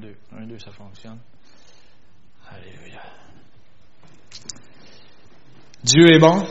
deux. 0.00 0.16
Un, 0.32 0.46
deux, 0.46 0.58
ça 0.58 0.72
fonctionne. 0.72 1.18
Alléluia. 2.48 3.02
Dieu 5.84 6.10
est 6.10 6.18
bon. 6.18 6.44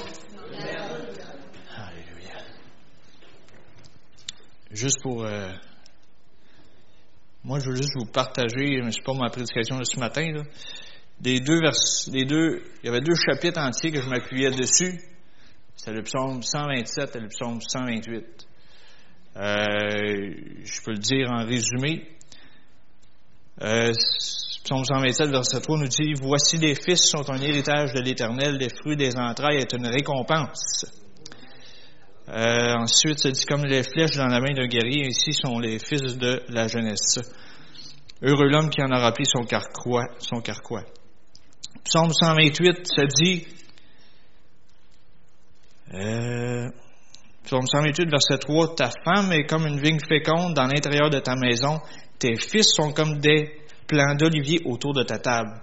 Alléluia. 1.75 2.37
Juste 4.71 5.01
pour... 5.01 5.25
euh, 5.25 5.51
moi, 7.43 7.59
je 7.59 7.69
veux 7.69 7.75
juste 7.75 7.95
vous 7.95 8.11
partager, 8.11 8.81
mais 8.81 8.91
c'est 8.91 9.03
pas 9.03 9.13
ma 9.13 9.29
prédication 9.29 9.77
de 9.77 9.83
ce 9.83 9.99
matin, 9.99 10.31
là, 10.31 10.43
des 11.19 11.39
deux 11.39 11.59
vers, 11.59 11.73
des 12.07 12.25
deux, 12.25 12.63
il 12.81 12.85
y 12.85 12.89
avait 12.89 13.01
deux 13.01 13.15
chapitres 13.15 13.59
entiers 13.59 13.91
que 13.91 14.01
je 14.01 14.07
m'appuyais 14.07 14.51
dessus. 14.51 14.99
C'est 15.75 15.91
le 15.91 16.01
psaume 16.03 16.43
127 16.43 17.15
et 17.15 17.19
le 17.19 17.27
psaume 17.27 17.61
128. 17.61 18.47
Euh, 19.35 19.41
je 20.63 20.81
peux 20.81 20.91
le 20.91 20.97
dire 20.97 21.29
en 21.29 21.45
résumé. 21.45 22.07
Euh, 23.61 23.91
psaume 24.63 24.85
127, 24.85 25.31
verset 25.31 25.59
3 25.59 25.77
nous 25.79 25.87
dit 25.87 26.13
Voici 26.21 26.57
les 26.57 26.75
fils 26.75 27.09
sont 27.09 27.29
un 27.29 27.41
héritage 27.41 27.91
de 27.93 27.99
l'Éternel, 27.99 28.55
les 28.55 28.69
fruits 28.69 28.95
des 28.95 29.17
entrailles 29.17 29.57
est 29.57 29.73
une 29.73 29.87
récompense. 29.87 30.85
Euh, 32.29 32.75
ensuite, 32.77 33.19
ça 33.19 33.31
dit 33.31 33.43
comme 33.45 33.65
les 33.65 33.83
flèches 33.83 34.15
dans 34.15 34.27
la 34.27 34.39
main 34.39 34.53
d'un 34.53 34.67
guerrier, 34.67 35.07
ainsi 35.07 35.33
sont 35.33 35.59
les 35.59 35.79
fils 35.79 36.17
de 36.17 36.41
la 36.47 36.67
jeunesse. 36.67 37.19
Heureux 38.21 38.47
l'homme 38.47 38.69
qui 38.69 38.81
en 38.81 38.91
a 38.91 38.99
rempli 38.99 39.25
son 39.25 39.43
carquois, 39.43 40.05
son 40.19 40.39
carquois. 40.39 40.83
Psaume 41.83 42.13
128, 42.13 42.87
ça 42.95 43.05
dit, 43.07 43.45
euh, 45.93 46.69
Psaume 47.43 47.65
128, 47.65 48.09
verset 48.09 48.37
3, 48.37 48.75
Ta 48.75 48.91
femme 49.03 49.33
est 49.33 49.45
comme 49.45 49.65
une 49.65 49.81
vigne 49.81 49.99
féconde 50.07 50.53
dans 50.53 50.67
l'intérieur 50.67 51.09
de 51.09 51.19
ta 51.19 51.35
maison, 51.35 51.79
tes 52.19 52.35
fils 52.35 52.73
sont 52.75 52.91
comme 52.91 53.19
des 53.19 53.51
plants 53.87 54.15
d'olivier 54.15 54.59
autour 54.65 54.93
de 54.93 55.03
ta 55.03 55.17
table. 55.17 55.61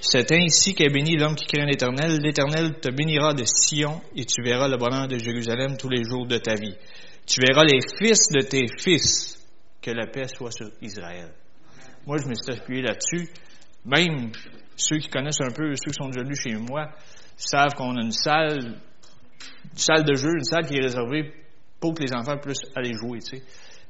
C'est 0.00 0.32
ainsi 0.32 0.74
qu'est 0.74 0.88
béni 0.88 1.16
l'homme 1.16 1.36
qui 1.36 1.46
craint 1.46 1.66
l'Éternel. 1.66 2.18
L'Éternel 2.22 2.80
te 2.80 2.90
bénira 2.90 3.34
de 3.34 3.44
Sion 3.44 4.00
et 4.16 4.24
tu 4.24 4.42
verras 4.42 4.66
le 4.66 4.78
bonheur 4.78 5.06
de 5.06 5.18
Jérusalem 5.18 5.76
tous 5.76 5.90
les 5.90 6.02
jours 6.02 6.26
de 6.26 6.38
ta 6.38 6.54
vie. 6.54 6.74
Tu 7.26 7.40
verras 7.46 7.64
les 7.64 7.80
fils 7.98 8.28
de 8.30 8.40
tes 8.40 8.66
fils. 8.78 9.36
Que 9.82 9.90
la 9.92 10.06
paix 10.06 10.26
soit 10.26 10.50
sur 10.50 10.68
Israël. 10.82 11.32
Moi, 12.06 12.18
je 12.22 12.28
me 12.28 12.34
suis 12.34 12.52
appuyé 12.52 12.82
là-dessus. 12.82 13.30
Même 13.84 14.32
ceux 14.76 14.98
qui 14.98 15.08
connaissent 15.08 15.40
un 15.40 15.52
peu, 15.52 15.74
ceux 15.76 15.90
qui 15.90 15.96
sont 16.02 16.08
déjà 16.08 16.22
venus 16.22 16.40
chez 16.40 16.54
moi, 16.54 16.90
savent 17.36 17.74
qu'on 17.74 17.96
a 17.96 18.02
une 18.02 18.12
salle, 18.12 18.80
une 19.64 19.78
salle 19.78 20.04
de 20.04 20.14
jeu, 20.14 20.32
une 20.34 20.44
salle 20.44 20.66
qui 20.66 20.76
est 20.76 20.82
réservée 20.82 21.32
pour 21.78 21.94
que 21.94 22.02
les 22.02 22.12
enfants 22.12 22.36
puissent 22.38 22.66
aller 22.74 22.92
jouer. 22.92 23.20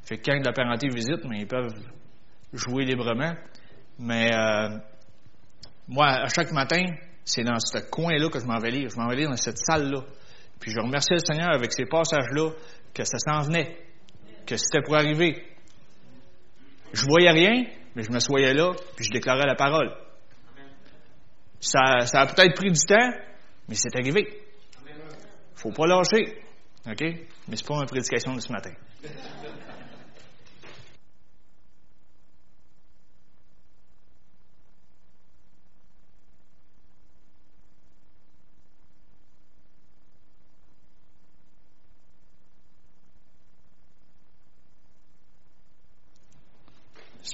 Fait 0.02 0.18
que 0.18 0.30
quand 0.30 0.44
la 0.44 0.52
parenté 0.52 0.88
visite, 0.88 1.24
mais 1.24 1.40
ils 1.40 1.46
peuvent 1.46 1.74
jouer 2.52 2.84
librement. 2.84 3.34
Mais 3.98 4.30
euh, 4.34 4.78
moi, 5.88 6.06
à 6.06 6.28
chaque 6.28 6.52
matin, 6.52 6.82
c'est 7.24 7.44
dans 7.44 7.58
ce 7.58 7.78
coin-là 7.78 8.28
que 8.28 8.40
je 8.40 8.46
m'en 8.46 8.58
vais 8.58 8.70
lire. 8.70 8.88
Je 8.90 8.96
m'en 8.96 9.08
vais 9.08 9.16
lire 9.16 9.28
dans 9.28 9.36
cette 9.36 9.58
salle-là. 9.58 10.02
Puis 10.58 10.70
je 10.70 10.80
remercie 10.80 11.12
le 11.12 11.20
Seigneur 11.24 11.50
avec 11.54 11.72
ces 11.72 11.86
passages-là 11.86 12.50
que 12.92 13.04
ça 13.04 13.18
s'en 13.18 13.42
venait, 13.42 13.76
que 14.46 14.56
c'était 14.56 14.82
pour 14.82 14.96
arriver. 14.96 15.42
Je 16.92 17.04
voyais 17.06 17.30
rien, 17.30 17.64
mais 17.94 18.02
je 18.02 18.10
m'assoyais 18.10 18.52
là, 18.52 18.72
puis 18.96 19.04
je 19.04 19.10
déclarais 19.10 19.46
la 19.46 19.54
parole. 19.54 19.90
Ça, 21.60 22.00
ça 22.06 22.22
a 22.22 22.26
peut-être 22.26 22.54
pris 22.54 22.70
du 22.70 22.80
temps, 22.80 23.10
mais 23.68 23.74
c'est 23.74 23.94
arrivé. 23.96 24.26
Faut 25.54 25.72
pas 25.72 25.86
lâcher. 25.86 26.42
OK? 26.86 27.00
Mais 27.48 27.56
c'est 27.56 27.66
pas 27.66 27.78
ma 27.78 27.86
prédication 27.86 28.34
de 28.34 28.40
ce 28.40 28.50
matin. 28.52 28.72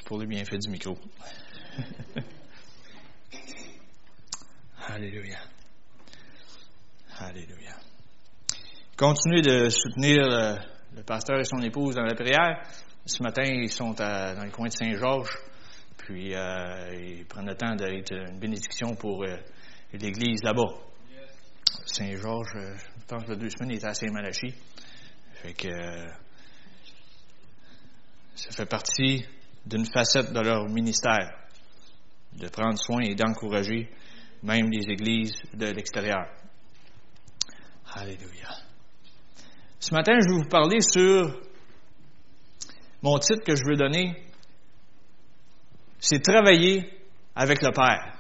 Pour 0.05 0.19
les 0.19 0.27
bienfaits 0.27 0.59
du 0.59 0.69
micro. 0.71 0.97
Alléluia. 4.89 5.39
Alléluia. 7.19 7.77
Continuez 8.97 9.43
de 9.43 9.69
soutenir 9.69 10.29
le, 10.29 10.57
le, 10.97 11.03
pasteur 11.03 11.41
et 11.41 11.45
son 11.45 11.59
épouse 11.59 11.97
dans 11.97 12.05
la 12.05 12.15
prière. 12.15 12.63
Ce 13.05 13.23
matin, 13.23 13.43
ils 13.45 13.71
sont 13.71 13.93
dans 13.93 14.45
le 14.45 14.51
coin 14.51 14.67
de 14.69 14.73
Saint-Georges, 14.73 15.37
puis 15.97 16.35
euh, 16.35 16.95
ils 16.95 17.25
prennent 17.27 17.47
le 17.47 17.57
temps 17.57 17.75
d'être 17.75 18.13
une 18.13 18.39
bénédiction 18.39 18.95
pour 18.95 19.25
euh, 19.25 19.37
l'église 19.93 20.43
là-bas. 20.43 20.75
Saint-Georges, 21.87 22.57
euh, 22.57 22.77
je 23.01 23.05
pense 23.07 23.25
que 23.25 23.35
deux 23.35 23.51
semaines, 23.51 23.71
il 23.71 23.77
était 23.77 23.87
à 23.87 23.95
Saint-Malachie. 23.95 24.55
Fait 25.43 25.53
que 25.53 25.69
ça 28.35 28.51
fait 28.51 28.67
partie 28.67 29.25
d'une 29.67 29.87
facette 29.87 30.33
de 30.33 30.41
leur 30.41 30.69
ministère, 30.69 31.31
de 32.33 32.49
prendre 32.49 32.79
soin 32.79 33.01
et 33.01 33.15
d'encourager 33.15 33.91
même 34.43 34.71
les 34.71 34.85
églises 34.93 35.35
de 35.55 35.67
l'extérieur. 35.67 36.27
Alléluia. 37.95 38.49
Ce 39.81 39.93
matin, 39.95 40.13
je 40.21 40.33
vais 40.33 40.43
vous 40.43 40.49
parler 40.49 40.81
sur 40.81 41.41
mon 43.03 43.19
titre 43.19 43.45
que 43.45 43.57
je 43.57 43.63
veux 43.67 43.77
donner. 43.77 44.23
C'est 45.99 46.23
travailler 46.23 46.89
avec 47.35 47.63
le 47.63 47.71
Père. 47.73 48.15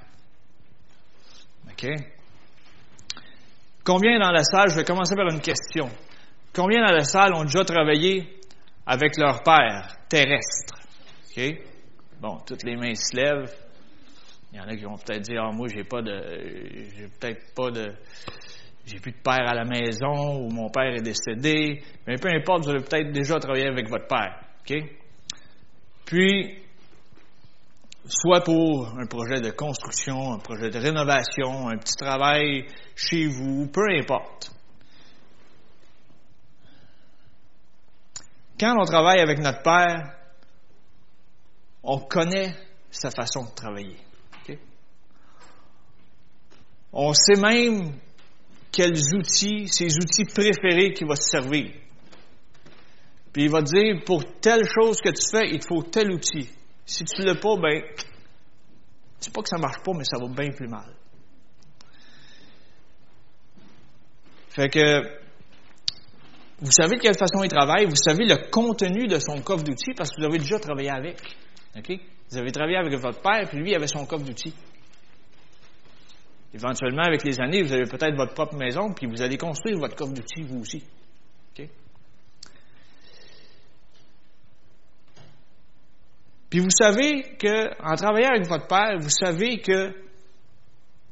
OK? 1.70 1.86
Combien 3.84 4.18
dans 4.18 4.32
la 4.32 4.42
salle, 4.42 4.70
je 4.70 4.76
vais 4.76 4.84
commencer 4.84 5.14
par 5.14 5.28
une 5.28 5.40
question. 5.40 5.88
Combien 6.52 6.84
dans 6.84 6.92
la 6.92 7.04
salle 7.04 7.34
ont 7.34 7.44
déjà 7.44 7.64
travaillé 7.64 8.40
avec 8.86 9.16
leur 9.16 9.42
Père 9.42 9.96
terrestre? 10.08 10.75
Bon, 12.20 12.38
toutes 12.47 12.64
les 12.64 12.76
mains 12.76 12.94
se 12.94 13.14
lèvent. 13.14 13.54
Il 14.52 14.58
y 14.58 14.60
en 14.60 14.64
a 14.64 14.76
qui 14.76 14.84
vont 14.84 14.97
peut-être 14.97 15.22
dire, 15.22 15.42
ah, 15.44 15.52
moi, 15.52 15.66
j'ai 15.69 15.84
pas 15.84 16.00
de, 16.00 16.84
j'ai 16.97 17.08
peut-être 17.08 17.54
pas 17.54 17.70
de, 17.70 17.94
j'ai 18.86 19.00
plus 19.00 19.12
de 19.12 19.19
père 19.22 19.46
à 19.46 19.54
la 19.54 19.64
maison 19.64 20.41
ou 20.41 20.50
mon 20.50 20.70
père 20.70 20.94
est 20.94 21.02
décédé. 21.02 21.82
Mais 22.06 22.16
peu 22.16 22.28
importe, 22.30 22.64
vous 22.64 22.70
avez 22.70 22.84
peut-être 22.84 23.12
déjà 23.12 23.38
travaillé 23.38 23.66
avec 23.66 23.88
votre 23.88 24.06
père. 24.06 24.41
Puis, 26.06 26.58
soit 28.06 28.42
pour 28.42 28.88
un 28.98 29.06
projet 29.06 29.41
de 29.41 29.50
construction, 29.50 30.32
un 30.32 30.38
projet 30.38 30.70
de 30.70 30.78
rénovation, 30.78 31.69
un 31.69 31.76
petit 31.76 31.96
travail 31.96 32.66
chez 32.94 33.26
vous, 33.26 33.66
peu 33.66 33.84
importe. 33.91 34.52
Quand 38.58 38.75
on 38.80 38.84
travaille 38.84 39.20
avec 39.20 39.38
notre 39.38 39.62
père, 39.62 40.16
on 41.86 42.00
connaît 42.00 42.54
sa 42.91 43.10
façon 43.10 43.44
de 43.44 43.54
travailler. 43.54 43.97
On 46.92 47.12
sait 47.12 47.36
même 47.38 47.92
quels 48.72 48.98
outils, 49.14 49.69
ses 49.69 49.96
outils 49.96 50.25
préférés 50.25 50.92
qui 50.94 51.04
va 51.04 51.14
se 51.14 51.28
servir. 51.30 51.72
Puis 53.32 53.44
il 53.44 53.50
va 53.50 53.60
dire, 53.60 54.02
pour 54.04 54.25
telle 54.41 54.64
chose 54.64 55.00
que 55.02 55.10
tu 55.10 55.22
fais, 55.30 55.50
il 55.50 55.60
te 55.60 55.66
faut 55.66 55.82
tel 55.82 56.10
outil. 56.10 56.48
Si 56.86 57.04
tu 57.04 57.20
ne 57.20 57.26
l'as 57.26 57.34
pas, 57.34 57.56
ben, 57.56 57.82
c'est 59.20 59.32
pas 59.32 59.42
que 59.42 59.48
ça 59.48 59.58
marche 59.58 59.82
pas, 59.84 59.92
mais 59.92 60.04
ça 60.04 60.19
va 60.19 60.26
bien 60.26 60.50
plus 60.52 60.69
mal. 60.69 60.94
Fait 64.49 64.70
que, 64.70 65.02
vous 66.61 66.70
savez 66.70 66.96
de 66.96 67.02
quelle 67.02 67.19
façon 67.19 67.44
il 67.44 67.50
travaille, 67.50 67.84
vous 67.84 67.96
savez 67.96 68.25
le 68.25 68.50
contenu 68.50 69.06
de 69.06 69.19
son 69.19 69.43
coffre 69.43 69.64
d'outils 69.64 69.93
parce 69.94 70.11
que 70.11 70.20
vous 70.20 70.26
avez 70.26 70.38
déjà 70.38 70.58
travaillé 70.58 70.88
avec. 70.90 71.20
OK? 71.76 72.00
Vous 72.31 72.37
avez 72.38 72.50
travaillé 72.50 72.76
avec 72.76 72.93
votre 72.99 73.20
père, 73.20 73.49
puis 73.49 73.58
lui 73.58 73.75
avait 73.75 73.87
son 73.87 74.06
coffre 74.06 74.25
d'outils. 74.25 74.55
Éventuellement, 76.55 77.02
avec 77.02 77.23
les 77.25 77.40
années, 77.40 77.62
vous 77.62 77.73
avez 77.73 77.84
peut-être 77.84 78.17
votre 78.17 78.34
propre 78.34 78.56
maison, 78.56 78.93
puis 78.93 79.06
vous 79.06 79.20
allez 79.20 79.37
construire 79.37 79.78
votre 79.78 79.94
coffre 79.94 80.14
d'outils, 80.14 80.43
vous 80.43 80.61
aussi. 80.61 80.82
Puis 86.49 86.61
vous 86.61 86.70
savez 86.70 87.37
que, 87.38 87.82
en 87.82 87.96
travaillant 87.96 88.31
avec 88.31 88.46
votre 88.46 88.67
père, 88.67 88.99
vous 88.99 89.11
savez 89.11 89.58
que 89.58 89.93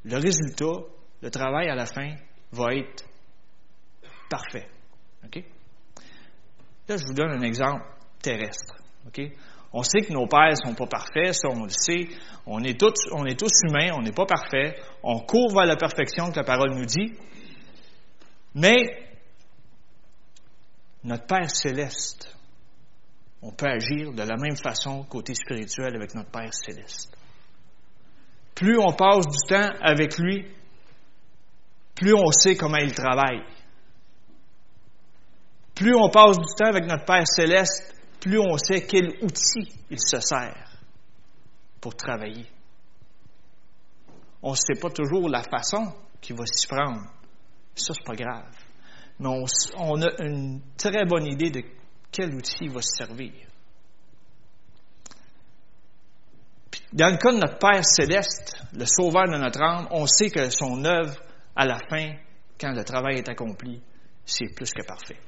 le 0.04 0.16
résultat, 0.16 0.86
le 1.22 1.30
travail 1.30 1.68
à 1.68 1.74
la 1.74 1.86
fin, 1.86 2.14
va 2.52 2.74
être 2.74 3.04
parfait. 4.30 4.68
OK? 5.24 5.42
Là, 6.88 6.96
je 6.96 7.04
vous 7.04 7.14
donne 7.14 7.30
un 7.30 7.42
exemple 7.42 7.84
terrestre. 8.22 8.76
On 9.76 9.82
sait 9.82 10.02
que 10.02 10.12
nos 10.12 10.28
pères 10.28 10.56
sont 10.64 10.74
pas 10.74 10.86
parfaits, 10.86 11.34
ça 11.34 11.48
on 11.48 11.64
le 11.64 11.70
sait. 11.70 12.06
On 12.46 12.62
est 12.62 12.78
tous, 12.78 12.94
on 13.10 13.26
est 13.26 13.36
tous 13.36 13.50
humains, 13.64 13.90
on 13.96 14.02
n'est 14.02 14.12
pas 14.12 14.24
parfaits. 14.24 14.80
On 15.02 15.18
court 15.18 15.52
vers 15.52 15.66
la 15.66 15.74
perfection 15.74 16.30
que 16.30 16.36
la 16.36 16.44
parole 16.44 16.74
nous 16.76 16.84
dit. 16.84 17.12
Mais 18.54 18.84
notre 21.02 21.26
Père 21.26 21.50
céleste, 21.50 22.32
on 23.42 23.50
peut 23.50 23.66
agir 23.66 24.12
de 24.12 24.22
la 24.22 24.36
même 24.36 24.56
façon 24.56 25.02
côté 25.02 25.34
spirituel 25.34 25.96
avec 25.96 26.14
notre 26.14 26.30
Père 26.30 26.54
céleste. 26.54 27.12
Plus 28.54 28.78
on 28.78 28.92
passe 28.92 29.26
du 29.26 29.48
temps 29.48 29.70
avec 29.82 30.16
lui, 30.18 30.46
plus 31.96 32.14
on 32.14 32.30
sait 32.30 32.54
comment 32.54 32.78
il 32.78 32.94
travaille. 32.94 33.42
Plus 35.74 35.96
on 35.96 36.08
passe 36.10 36.38
du 36.38 36.54
temps 36.56 36.68
avec 36.68 36.84
notre 36.84 37.04
Père 37.04 37.26
céleste, 37.26 37.93
plus 38.20 38.38
on 38.38 38.56
sait 38.56 38.86
quel 38.86 39.08
outil 39.22 39.72
il 39.90 39.98
se 40.00 40.20
sert 40.20 40.70
pour 41.80 41.94
travailler. 41.94 42.46
On 44.42 44.50
ne 44.50 44.56
sait 44.56 44.80
pas 44.80 44.90
toujours 44.90 45.28
la 45.28 45.42
façon 45.42 45.92
qu'il 46.20 46.36
va 46.36 46.44
s'y 46.46 46.66
prendre. 46.66 47.00
Ça, 47.74 47.92
c'est 47.94 48.04
pas 48.04 48.14
grave. 48.14 48.54
Mais 49.18 49.28
on, 49.28 50.02
a 50.02 50.22
une 50.22 50.60
très 50.76 51.04
bonne 51.04 51.26
idée 51.26 51.50
de 51.50 51.62
quel 52.10 52.34
outil 52.34 52.64
il 52.64 52.70
va 52.70 52.82
se 52.82 52.96
servir. 52.96 53.32
Dans 56.92 57.10
le 57.10 57.16
cas 57.16 57.32
de 57.32 57.38
notre 57.38 57.58
Père 57.58 57.84
céleste, 57.84 58.56
le 58.72 58.86
Sauveur 58.86 59.24
de 59.28 59.36
notre 59.36 59.60
âme, 59.60 59.88
on 59.90 60.06
sait 60.06 60.30
que 60.30 60.48
son 60.50 60.84
œuvre, 60.84 61.16
à 61.56 61.66
la 61.66 61.78
fin, 61.88 62.14
quand 62.58 62.72
le 62.72 62.84
travail 62.84 63.18
est 63.18 63.28
accompli, 63.28 63.82
c'est 64.24 64.54
plus 64.54 64.70
que 64.70 64.84
parfait. 64.86 65.18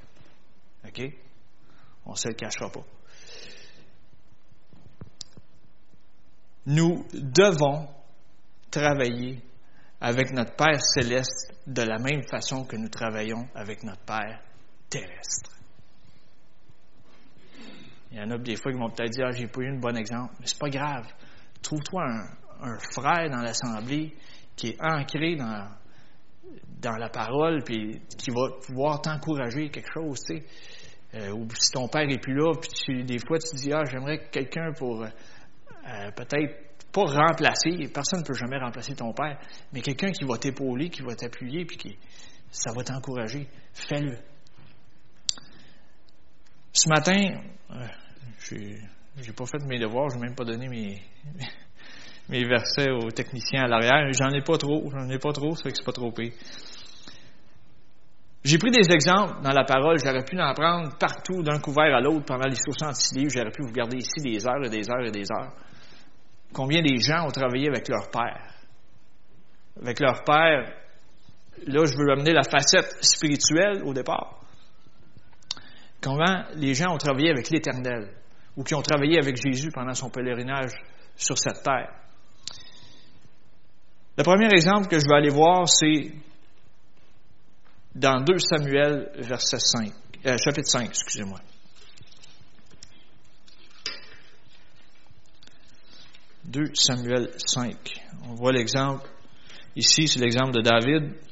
OK? 0.87 1.25
On 2.06 2.12
ne 2.12 2.17
se 2.17 2.29
le 2.29 2.35
cachera 2.35 2.70
pas. 2.70 2.85
Nous 6.67 7.05
devons 7.12 7.88
travailler 8.70 9.41
avec 10.00 10.32
notre 10.32 10.55
Père 10.56 10.81
céleste 10.81 11.55
de 11.67 11.82
la 11.82 11.99
même 11.99 12.23
façon 12.29 12.64
que 12.64 12.76
nous 12.76 12.88
travaillons 12.88 13.49
avec 13.55 13.82
notre 13.82 14.03
Père 14.03 14.41
terrestre. 14.91 15.50
Il 18.11 18.19
y 18.19 18.20
en 18.20 18.31
a 18.31 18.38
des 18.38 18.56
fois 18.56 18.73
qui 18.73 18.79
vont 18.79 18.91
peut-être 18.91 19.12
dire, 19.12 19.26
ah, 19.29 19.32
j'ai 19.32 19.47
pas 19.49 19.61
eu 19.61 19.76
un 19.76 19.79
bon 19.79 19.97
exemple, 19.97 20.35
mais 20.41 20.47
c'est 20.47 20.59
pas 20.59 20.70
grave. 20.70 21.06
Trouve-toi 21.62 22.02
un, 22.61 22.79
frère 22.79 23.29
dans 23.31 23.43
l'assemblée 23.43 24.17
qui 24.55 24.69
est 24.69 24.76
ancré 24.81 25.37
dans, 25.37 25.69
dans 26.81 26.97
la 26.97 27.11
parole, 27.11 27.62
puis 27.64 28.00
qui 28.17 28.31
va 28.31 28.49
pouvoir 28.64 29.02
t'encourager 29.02 29.69
quelque 29.70 29.93
chose, 29.93 30.19
tu 30.26 30.38
sais. 30.38 30.44
Euh, 31.14 31.31
ou 31.31 31.47
si 31.55 31.70
ton 31.70 31.88
père 31.88 32.03
est 32.03 32.20
plus 32.20 32.35
là, 32.35 32.53
puis 32.61 33.05
des 33.05 33.19
fois 33.19 33.38
tu 33.38 33.56
dis, 33.56 33.73
ah, 33.73 33.85
j'aimerais 33.85 34.29
quelqu'un 34.31 34.73
pour 34.76 35.03
euh, 35.03 36.11
peut-être 36.17 36.67
pas 36.93 37.05
remplacer, 37.05 37.88
personne 37.93 38.20
ne 38.20 38.25
peut 38.25 38.35
jamais 38.35 38.58
remplacer 38.58 38.94
ton 38.94 39.12
père, 39.12 39.38
mais 39.73 39.81
quelqu'un 39.82 40.11
qui 40.11 40.25
va 40.25 40.37
t'épauler, 40.37 40.91
qui 40.91 41.03
va 41.03 41.14
t'appuyer, 41.14 41.64
puis 41.64 41.76
qui, 41.76 41.99
ça 42.50 42.73
va 42.73 42.82
t'encourager. 42.82 43.49
Fais-le. 43.73 44.19
Ce 46.73 46.88
matin, 46.88 47.41
euh, 47.70 47.87
j'ai 48.50 49.32
pas 49.32 49.47
fait 49.47 49.64
mes 49.64 49.79
devoirs, 49.79 50.11
je 50.11 50.17
n'ai 50.17 50.26
même 50.26 50.35
pas 50.35 50.44
donné 50.44 50.69
mes, 50.69 51.02
mes 52.29 52.44
versets 52.44 52.91
aux 52.91 53.11
techniciens 53.11 53.64
à 53.64 53.69
l'arrière. 53.69 54.12
J'en 54.12 54.31
ai 54.31 54.43
pas 54.43 54.59
trop, 54.59 54.91
j'en 54.91 55.09
ai 55.09 55.19
pas 55.19 55.32
trop, 55.32 55.55
ça 55.55 55.62
fait 55.62 55.70
que 55.70 55.76
c'est 55.79 55.85
pas 55.85 55.93
trop 55.93 56.12
pire. 56.12 56.32
J'ai 58.47 58.59
pris 58.59 58.71
des 58.71 58.95
exemples 58.95 59.43
dans 59.43 59.51
la 59.51 59.65
parole, 59.65 59.99
j'aurais 59.99 60.23
pu 60.23 60.41
en 60.41 60.55
prendre 60.55 60.97
partout 60.99 61.43
d'un 61.43 61.59
couvert 61.59 61.93
à 61.97 62.01
l'autre 62.01 62.27
pendant 62.27 62.47
les 62.47 62.55
66 62.55 63.17
livres, 63.17 63.31
j'aurais 63.35 63.51
pu 63.51 63.63
vous 63.63 63.73
garder 63.73 63.97
ici 63.97 64.23
des 64.23 64.47
heures 64.47 64.65
et 64.65 64.69
des 64.69 64.89
heures 64.89 65.05
et 65.05 65.11
des 65.11 65.25
heures. 65.33 65.53
Combien 66.53 66.81
des 66.81 66.97
gens 66.99 67.27
ont 67.27 67.33
travaillé 67.33 67.67
avec 67.67 67.89
leur 67.89 68.09
père? 68.09 68.55
Avec 69.83 69.99
leur 69.99 70.23
père, 70.23 70.63
là, 71.67 71.85
je 71.87 71.99
veux 71.99 72.13
amener 72.13 72.33
la 72.33 72.45
facette 72.45 73.03
spirituelle 73.05 73.83
au 73.85 73.93
départ. 73.93 74.39
Comment 76.01 76.45
les 76.55 76.75
gens 76.75 76.95
ont 76.95 76.99
travaillé 76.99 77.31
avec 77.31 77.51
l'Éternel 77.51 78.13
ou 78.57 78.63
qui 78.63 78.77
ont 78.77 78.83
travaillé 78.83 79.19
avec 79.19 79.35
Jésus 79.45 79.73
pendant 79.75 79.95
son 79.95 80.09
pèlerinage 80.09 80.71
sur 81.17 81.37
cette 81.37 81.65
terre? 81.65 81.93
Le 84.17 84.23
premier 84.23 84.47
exemple 84.53 84.87
que 84.87 85.01
je 85.01 85.05
vais 85.09 85.17
aller 85.17 85.31
voir, 85.31 85.69
c'est 85.69 86.13
dans 87.97 88.21
2 88.21 88.39
Samuel, 88.39 89.11
verset 89.17 89.59
5, 89.59 89.93
euh, 90.27 90.37
chapitre 90.37 90.69
5, 90.69 90.89
excusez-moi. 90.91 91.41
2 96.45 96.71
Samuel 96.75 97.31
5. 97.39 98.03
On 98.29 98.35
voit 98.35 98.53
l'exemple. 98.53 99.09
Ici, 99.75 100.09
c'est 100.09 100.21
l'exemple 100.21 100.53
de 100.53 100.61
David.« 100.61 101.15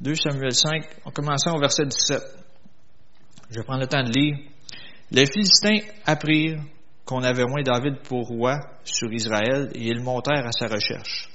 2 0.00 0.14
Samuel 0.14 0.54
5, 0.54 0.84
on 1.06 1.10
commence 1.10 1.46
au 1.48 1.58
verset 1.58 1.84
17. 1.84 2.22
Je 3.50 3.60
prendre 3.62 3.80
le 3.80 3.86
temps 3.88 4.04
de 4.04 4.10
lire. 4.10 4.36
Les 5.10 5.26
Philistins 5.26 5.78
apprirent 6.06 6.60
qu'on 7.04 7.22
avait 7.22 7.46
moins 7.46 7.62
David 7.62 8.02
pour 8.02 8.28
roi 8.28 8.60
sur 8.84 9.12
Israël 9.12 9.70
et 9.74 9.88
ils 9.88 10.00
montèrent 10.00 10.46
à 10.46 10.52
sa 10.52 10.66
recherche. 10.66 11.28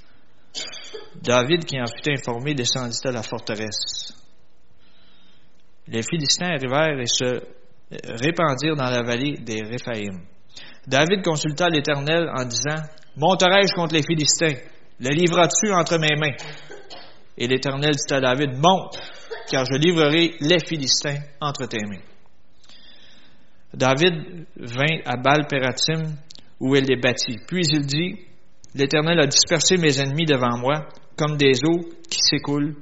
David, 1.22 1.66
qui 1.66 1.80
en 1.82 1.86
fut 1.88 2.12
informé, 2.12 2.54
descendit 2.54 3.00
à 3.06 3.12
la 3.12 3.24
forteresse. 3.24 4.14
Les 5.88 6.04
Philistins 6.04 6.52
arrivèrent 6.52 7.00
et 7.00 7.08
se 7.08 7.42
répandirent 7.92 8.76
dans 8.76 8.90
la 8.90 9.04
vallée 9.04 9.38
des 9.40 9.62
Réphaïm. 9.62 10.22
David 10.88 11.24
consulta 11.24 11.68
l'Éternel 11.70 12.30
en 12.34 12.46
disant, 12.46 12.82
Monterai-je 13.18 13.74
contre 13.76 13.96
les 13.96 14.04
Philistins? 14.04 14.56
Le 15.00 15.10
livreras-tu 15.10 15.72
entre 15.74 15.98
mes 15.98 16.16
mains? 16.16 16.36
Et 17.38 17.48
l'Éternel 17.48 17.92
dit 17.92 18.14
à 18.14 18.20
David, 18.20 18.52
Monte, 18.58 19.00
car 19.50 19.66
je 19.66 19.76
livrerai 19.76 20.36
les 20.40 20.60
Philistins 20.60 21.20
entre 21.42 21.66
tes 21.66 21.86
mains. 21.86 22.04
David 23.74 24.46
vint 24.56 25.00
à 25.06 25.18
Baal-Pératim 25.18 26.16
où 26.60 26.76
elle 26.76 26.86
les 26.86 26.96
bâtit. 26.96 27.40
Puis 27.48 27.66
il 27.72 27.86
dit, 27.86 28.16
L'Éternel 28.76 29.20
a 29.20 29.28
dispersé 29.28 29.78
mes 29.78 30.00
ennemis 30.00 30.26
devant 30.26 30.58
moi 30.58 30.88
comme 31.16 31.38
des 31.38 31.64
eaux 31.64 31.90
qui 32.10 32.20
s'écoulent. 32.20 32.76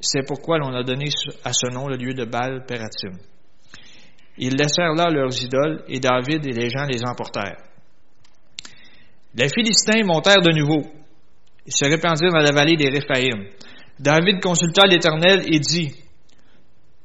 C'est 0.00 0.26
pourquoi 0.26 0.58
l'on 0.58 0.74
a 0.74 0.82
donné 0.82 1.08
à 1.44 1.52
ce 1.52 1.72
nom 1.72 1.86
le 1.88 1.96
lieu 1.96 2.12
de 2.12 2.24
Baal-Pératim. 2.24 3.16
Ils 4.36 4.56
laissèrent 4.56 4.94
là 4.94 5.10
leurs 5.10 5.42
idoles 5.42 5.84
et 5.88 6.00
David 6.00 6.46
et 6.46 6.52
les 6.52 6.68
gens 6.70 6.84
les 6.84 7.02
emportèrent. 7.04 7.62
Les 9.34 9.48
Philistins 9.48 10.04
montèrent 10.04 10.42
de 10.42 10.52
nouveau. 10.52 10.82
Ils 11.66 11.72
se 11.72 11.84
répandirent 11.84 12.32
dans 12.32 12.38
la 12.38 12.52
vallée 12.52 12.76
des 12.76 12.88
Réphaïm. 12.88 13.48
David 13.98 14.40
consulta 14.40 14.86
l'Éternel 14.86 15.44
et 15.46 15.60
dit, 15.60 15.94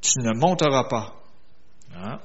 Tu 0.02 0.20
ne 0.20 0.40
monteras 0.40 0.86
pas. 0.90 1.14
Ah. 1.96 2.20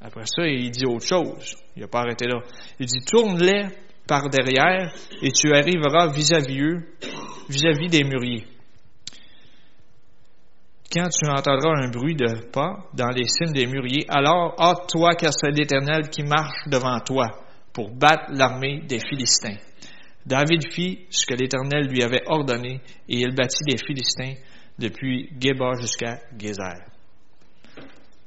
Après 0.00 0.24
ça, 0.26 0.46
il 0.46 0.70
dit 0.70 0.86
autre 0.86 1.06
chose. 1.06 1.56
Il 1.76 1.82
n'a 1.82 1.88
pas 1.88 2.00
arrêté 2.00 2.26
là. 2.26 2.40
Il 2.78 2.86
dit, 2.86 3.04
tourne-les 3.04 3.66
par 4.06 4.28
derrière 4.30 4.92
et 5.22 5.32
tu 5.32 5.52
arriveras 5.52 6.08
vis-à-vis 6.08 6.60
eux, 6.60 6.88
vis-à-vis 7.48 7.88
des 7.88 8.04
mûriers. 8.04 8.46
Quand 10.90 11.08
tu 11.10 11.28
entendras 11.28 11.82
un 11.82 11.90
bruit 11.90 12.16
de 12.16 12.46
pas 12.50 12.86
dans 12.94 13.10
les 13.10 13.24
cimes 13.24 13.52
des 13.52 13.66
mûriers, 13.66 14.06
alors 14.08 14.54
hâte-toi 14.58 15.14
car 15.16 15.32
c'est 15.34 15.50
l'Éternel 15.50 16.08
qui 16.08 16.22
marche 16.22 16.66
devant 16.66 16.98
toi 17.00 17.26
pour 17.74 17.90
battre 17.90 18.24
l'armée 18.30 18.80
des 18.88 18.98
Philistins. 18.98 19.58
David 20.28 20.70
fit 20.70 21.06
ce 21.08 21.24
que 21.24 21.32
l'Éternel 21.34 21.86
lui 21.86 22.02
avait 22.02 22.22
ordonné 22.26 22.82
et 23.08 23.20
il 23.20 23.34
bâtit 23.34 23.64
les 23.66 23.78
Philistins 23.78 24.34
depuis 24.78 25.30
Geba 25.40 25.72
jusqu'à 25.80 26.20
Gézer. 26.38 26.84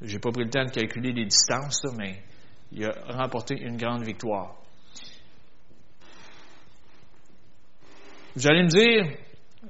J'ai 0.02 0.18
pas 0.18 0.32
pris 0.32 0.46
le 0.46 0.50
temps 0.50 0.66
de 0.66 0.72
calculer 0.72 1.12
les 1.12 1.26
distances, 1.26 1.84
mais 1.96 2.24
il 2.72 2.86
a 2.86 2.92
remporté 3.10 3.56
une 3.62 3.78
grande 3.78 4.04
victoire. 4.04 4.56
Vous 8.36 8.48
allez 8.48 8.64
me 8.64 8.68
dire, 8.68 9.18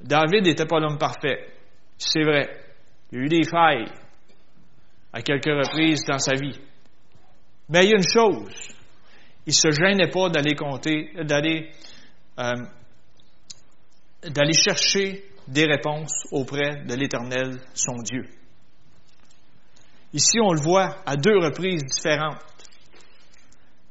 David 0.02 0.46
n'était 0.46 0.66
pas 0.66 0.80
l'homme 0.80 0.98
parfait. 0.98 1.50
C'est 1.98 2.24
vrai. 2.24 2.48
Il 3.12 3.18
y 3.18 3.22
a 3.22 3.26
eu 3.26 3.28
des 3.28 3.44
failles 3.44 3.92
à 5.12 5.22
quelques 5.22 5.46
reprises 5.48 6.06
dans 6.08 6.20
sa 6.20 6.36
vie. 6.36 6.58
Mais 7.68 7.84
il 7.84 7.90
y 7.90 7.94
a 7.94 7.98
une 7.98 8.08
chose. 8.08 8.74
Il 9.46 9.54
se 9.54 9.70
gênait 9.72 10.10
pas 10.10 10.30
d'aller 10.30 10.56
compter, 10.56 11.12
d'aller, 11.24 11.72
euh, 12.40 12.54
d'aller 14.24 14.54
chercher 14.54 15.26
des 15.48 15.66
réponses 15.66 16.28
auprès 16.32 16.84
de 16.86 16.94
l'Éternel, 16.94 17.60
son 17.74 17.96
Dieu. 18.04 18.26
Ici, 20.14 20.40
on 20.42 20.54
le 20.54 20.62
voit 20.62 20.98
à 21.06 21.16
deux 21.16 21.38
reprises 21.38 21.84
différentes. 21.84 22.42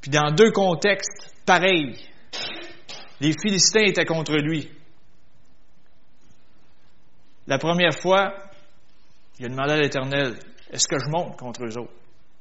Puis 0.00 0.10
dans 0.10 0.32
deux 0.32 0.50
contextes 0.50 1.34
pareils. 1.44 1.96
Les 3.20 3.32
Philistins 3.32 3.84
étaient 3.84 4.04
contre 4.04 4.36
lui. 4.36 4.70
La 7.46 7.58
première 7.58 7.94
fois, 7.94 8.34
il 9.38 9.46
a 9.46 9.48
demandé 9.48 9.72
à 9.72 9.76
l'Éternel, 9.78 10.38
est-ce 10.70 10.86
que 10.86 10.98
je 10.98 11.10
monte 11.10 11.36
contre 11.36 11.64
eux 11.64 11.78
autres? 11.78 11.92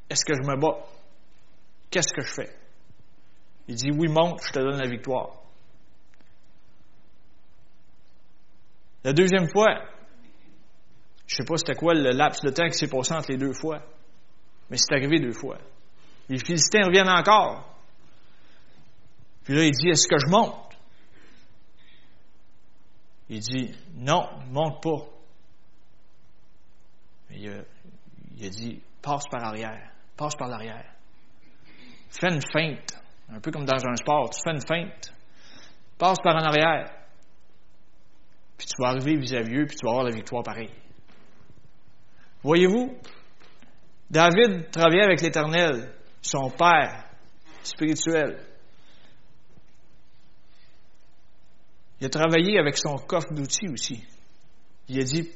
Est-ce 0.10 0.24
que 0.25 0.34
je 0.34 0.48
me 0.48 0.60
bats? 0.60 0.86
qu'est-ce 1.89 2.13
que 2.13 2.22
je 2.22 2.34
fais? 2.34 2.56
Il 3.68 3.75
dit, 3.75 3.91
oui, 3.91 4.08
monte, 4.08 4.41
je 4.44 4.51
te 4.51 4.60
donne 4.60 4.79
la 4.79 4.89
victoire. 4.89 5.41
La 9.03 9.13
deuxième 9.13 9.50
fois, 9.50 9.68
je 11.25 11.36
ne 11.36 11.38
sais 11.38 11.44
pas 11.46 11.58
c'était 11.58 11.75
quoi 11.75 11.94
le 11.94 12.12
laps 12.12 12.41
de 12.41 12.50
temps 12.50 12.68
qui 12.68 12.77
s'est 12.77 12.88
passé 12.88 13.13
entre 13.13 13.32
les 13.32 13.38
deux 13.38 13.53
fois, 13.53 13.82
mais 14.70 14.77
c'est 14.77 14.94
arrivé 14.94 15.20
deux 15.20 15.34
fois. 15.34 15.58
Les 16.27 16.38
Philistins 16.39 16.86
reviennent 16.86 17.10
encore. 17.10 17.75
Puis 19.44 19.56
là, 19.56 19.63
il 19.63 19.72
dit, 19.72 19.89
est-ce 19.89 20.08
que 20.08 20.18
je 20.20 20.27
monte? 20.29 20.77
Il 23.29 23.39
dit, 23.39 23.75
non, 23.96 24.27
monte 24.50 24.82
pas. 24.82 25.06
Il 27.32 27.50
a, 27.50 27.62
il 28.38 28.46
a 28.46 28.50
dit, 28.50 28.82
passe 29.01 29.24
par 29.32 29.44
arrière, 29.44 29.91
passe 30.18 30.36
par 30.36 30.48
l'arrière. 30.48 30.94
Fais 32.10 32.34
une 32.34 32.41
feinte, 32.41 33.00
un 33.29 33.39
peu 33.39 33.51
comme 33.51 33.65
dans 33.65 33.86
un 33.86 33.96
sport, 33.96 34.32
tu 34.32 34.39
fais 34.44 34.51
une 34.51 34.65
feinte, 34.65 35.13
passe 35.98 36.18
par 36.24 36.36
en 36.36 36.44
arrière, 36.44 36.99
puis 38.59 38.67
tu 38.67 38.75
vas 38.77 38.89
arriver 38.89 39.15
vis-à-vis 39.15 39.55
eux, 39.55 39.65
puis 39.65 39.77
tu 39.77 39.85
vas 39.85 39.91
avoir 39.91 40.05
la 40.05 40.13
victoire 40.13 40.43
pareil. 40.43 40.69
Voyez-vous, 42.43 42.93
David 44.11 44.69
travaillait 44.69 45.05
avec 45.05 45.21
l'Éternel, 45.21 45.93
son 46.21 46.49
Père 46.49 47.05
spirituel. 47.63 48.45
Il 52.01 52.07
a 52.07 52.09
travaillé 52.09 52.59
avec 52.59 52.77
son 52.77 52.97
coffre 52.97 53.33
d'outils 53.33 53.69
aussi. 53.69 54.05
Il 54.89 54.99
a 54.99 55.03
dit, 55.03 55.29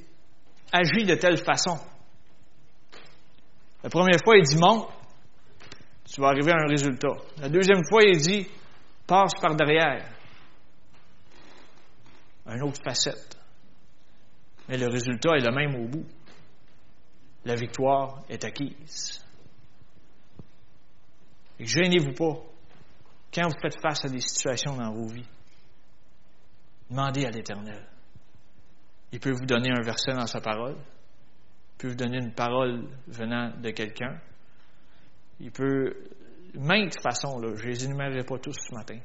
agis 0.73 1.05
de 1.05 1.15
telle 1.15 1.37
façon. 1.37 1.77
La 3.83 3.89
première 3.89 4.19
fois, 4.21 4.35
il 4.37 4.43
dit, 4.43 4.57
monte, 4.57 4.89
tu 6.13 6.19
vas 6.19 6.27
arriver 6.27 6.51
à 6.51 6.55
un 6.57 6.67
résultat. 6.67 7.15
La 7.39 7.47
deuxième 7.47 7.83
fois, 7.89 8.01
il 8.03 8.17
dit, 8.17 8.47
passe 9.07 9.33
par 9.41 9.55
derrière. 9.55 10.09
Une 12.45 12.63
autre 12.63 12.81
facette. 12.83 13.37
Mais 14.67 14.77
le 14.77 14.87
résultat 14.87 15.35
est 15.37 15.41
le 15.41 15.51
même 15.51 15.75
au 15.75 15.87
bout. 15.87 16.05
La 17.45 17.55
victoire 17.55 18.23
est 18.29 18.43
acquise. 18.43 19.23
Et 21.59 21.65
gênez-vous 21.65 22.13
pas 22.13 22.41
quand 23.33 23.47
vous 23.47 23.59
faites 23.61 23.79
face 23.81 24.05
à 24.05 24.09
des 24.09 24.19
situations 24.19 24.75
dans 24.75 24.93
vos 24.93 25.07
vies. 25.07 25.27
Demandez 26.89 27.25
à 27.25 27.31
l'Éternel. 27.31 27.87
Il 29.11 29.19
peut 29.19 29.31
vous 29.31 29.45
donner 29.45 29.71
un 29.71 29.81
verset 29.81 30.13
dans 30.13 30.27
sa 30.27 30.41
parole. 30.41 30.75
Il 30.75 31.77
peut 31.77 31.87
vous 31.89 31.95
donner 31.95 32.17
une 32.17 32.33
parole 32.33 32.87
venant 33.07 33.51
de 33.59 33.69
quelqu'un. 33.71 34.19
Il 35.39 35.51
peut, 35.51 35.93
maintes 36.55 36.99
façons, 37.01 37.39
là, 37.39 37.55
je 37.55 37.63
ne 37.63 37.69
les 37.69 37.85
énumérerai 37.85 38.23
pas 38.23 38.37
tous 38.39 38.53
ce 38.53 38.73
matin. 38.73 38.99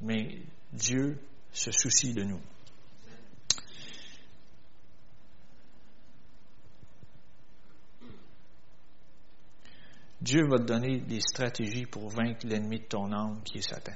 Mais 0.00 0.38
Dieu 0.72 1.18
se 1.52 1.70
soucie 1.70 2.12
de 2.14 2.22
nous. 2.22 2.40
Dieu 10.20 10.46
va 10.48 10.58
te 10.58 10.64
donner 10.64 11.00
des 11.00 11.20
stratégies 11.20 11.86
pour 11.86 12.08
vaincre 12.08 12.46
l'ennemi 12.46 12.80
de 12.80 12.86
ton 12.86 13.12
âme 13.12 13.42
qui 13.44 13.58
est 13.58 13.62
Satan. 13.62 13.92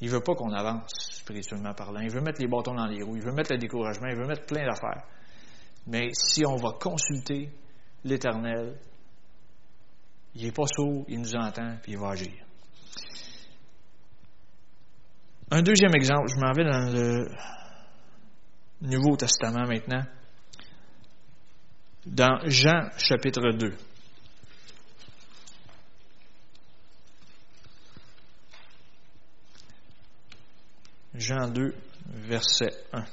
Il 0.00 0.08
ne 0.08 0.12
veut 0.16 0.22
pas 0.22 0.34
qu'on 0.34 0.52
avance 0.52 0.90
spirituellement 1.12 1.72
parlant. 1.72 2.00
Il 2.00 2.10
veut 2.10 2.20
mettre 2.20 2.40
les 2.40 2.48
bâtons 2.48 2.74
dans 2.74 2.86
les 2.86 3.02
roues. 3.02 3.16
Il 3.16 3.22
veut 3.22 3.32
mettre 3.32 3.52
le 3.52 3.58
découragement. 3.58 4.08
Il 4.08 4.16
veut 4.16 4.26
mettre 4.26 4.44
plein 4.44 4.66
d'affaires. 4.66 5.06
Mais 5.86 6.10
si 6.12 6.44
on 6.44 6.56
va 6.56 6.72
consulter 6.78 7.50
l'Éternel, 8.04 8.78
il 10.34 10.44
n'est 10.44 10.52
pas 10.52 10.66
sourd, 10.66 11.04
il 11.08 11.20
nous 11.20 11.34
entend, 11.36 11.78
puis 11.82 11.92
il 11.92 11.98
va 11.98 12.10
agir. 12.10 12.43
Un 15.50 15.62
deuxième 15.62 15.94
exemple, 15.94 16.28
je 16.28 16.36
m'en 16.36 16.52
vais 16.52 16.64
dans 16.64 16.92
le 16.92 17.28
Nouveau 18.80 19.16
Testament 19.16 19.66
maintenant, 19.66 20.04
dans 22.06 22.40
Jean 22.46 22.88
chapitre 22.98 23.52
2. 23.52 23.76
Jean 31.14 31.48
2, 31.48 31.74
verset 32.06 32.70
1. 32.92 33.04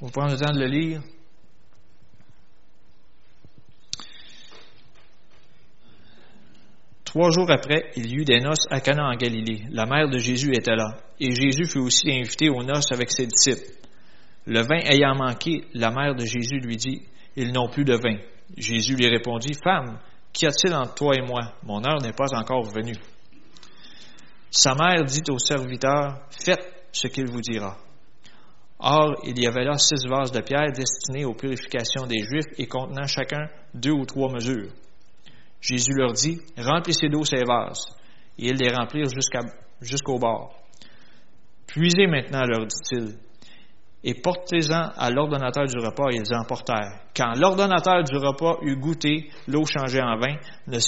On 0.00 0.08
prendre 0.08 0.32
le 0.32 0.38
temps 0.38 0.52
de 0.52 0.58
le 0.58 0.66
lire. 0.66 1.02
Trois 7.12 7.28
jours 7.28 7.50
après, 7.50 7.90
il 7.94 8.06
y 8.06 8.14
eut 8.14 8.24
des 8.24 8.40
noces 8.40 8.66
à 8.70 8.80
Cana 8.80 9.04
en 9.04 9.14
Galilée. 9.14 9.64
La 9.70 9.84
mère 9.84 10.08
de 10.08 10.16
Jésus 10.16 10.50
était 10.56 10.74
là, 10.74 10.96
et 11.20 11.34
Jésus 11.34 11.66
fut 11.66 11.80
aussi 11.80 12.10
invité 12.10 12.48
aux 12.48 12.62
noces 12.62 12.90
avec 12.90 13.10
ses 13.10 13.26
disciples. 13.26 13.70
Le 14.46 14.62
vin 14.62 14.78
ayant 14.78 15.14
manqué, 15.14 15.66
la 15.74 15.90
mère 15.90 16.14
de 16.14 16.24
Jésus 16.24 16.58
lui 16.62 16.78
dit, 16.78 17.02
Ils 17.36 17.52
n'ont 17.52 17.68
plus 17.68 17.84
de 17.84 17.92
vin. 17.92 18.16
Jésus 18.56 18.96
lui 18.96 19.08
répondit, 19.08 19.52
Femme, 19.62 19.98
qu'y 20.32 20.46
a-t-il 20.46 20.72
entre 20.72 20.94
toi 20.94 21.14
et 21.14 21.20
moi? 21.20 21.52
Mon 21.64 21.84
heure 21.84 22.00
n'est 22.00 22.14
pas 22.14 22.34
encore 22.34 22.62
venue. 22.62 22.96
Sa 24.50 24.74
mère 24.74 25.04
dit 25.04 25.20
au 25.28 25.38
serviteur, 25.38 26.18
Faites 26.30 26.64
ce 26.92 27.08
qu'il 27.08 27.26
vous 27.30 27.42
dira. 27.42 27.76
Or, 28.78 29.16
il 29.24 29.38
y 29.38 29.46
avait 29.46 29.64
là 29.64 29.76
six 29.76 30.06
vases 30.08 30.32
de 30.32 30.40
pierre 30.40 30.72
destinés 30.72 31.26
aux 31.26 31.34
purifications 31.34 32.06
des 32.06 32.22
Juifs 32.22 32.54
et 32.56 32.66
contenant 32.66 33.06
chacun 33.06 33.48
deux 33.74 33.92
ou 33.92 34.06
trois 34.06 34.32
mesures. 34.32 34.70
Jésus 35.62 35.92
leur 35.94 36.12
dit, 36.12 36.40
Remplissez 36.58 37.08
d'eau 37.08 37.24
ces 37.24 37.44
vases. 37.44 37.86
Et 38.36 38.48
ils 38.48 38.56
les 38.56 38.74
remplirent 38.74 39.08
jusqu'au 39.80 40.18
bord. 40.18 40.54
Puisez 41.66 42.06
maintenant, 42.06 42.44
leur 42.44 42.66
dit-il, 42.66 43.16
et 44.04 44.14
portez-en 44.14 44.90
à 44.96 45.10
l'ordonnateur 45.10 45.66
du 45.66 45.78
repas, 45.78 46.10
et 46.10 46.16
ils 46.16 46.34
emportèrent. 46.34 47.00
Quand 47.16 47.32
l'ordonnateur 47.36 48.02
du 48.02 48.16
repas 48.16 48.58
eut 48.62 48.76
goûté 48.76 49.30
l'eau 49.46 49.64
changée 49.64 50.02
en 50.02 50.18
vin, 50.18 50.36
ne, 50.66 50.78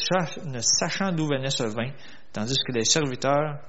sachant 0.61 1.13
d'où 1.13 1.27
venait 1.27 1.51
ce 1.51 1.63
vin, 1.63 1.93
tandis 2.33 2.59
que 2.67 2.73
les 2.73 2.85
serviteurs 2.85 3.61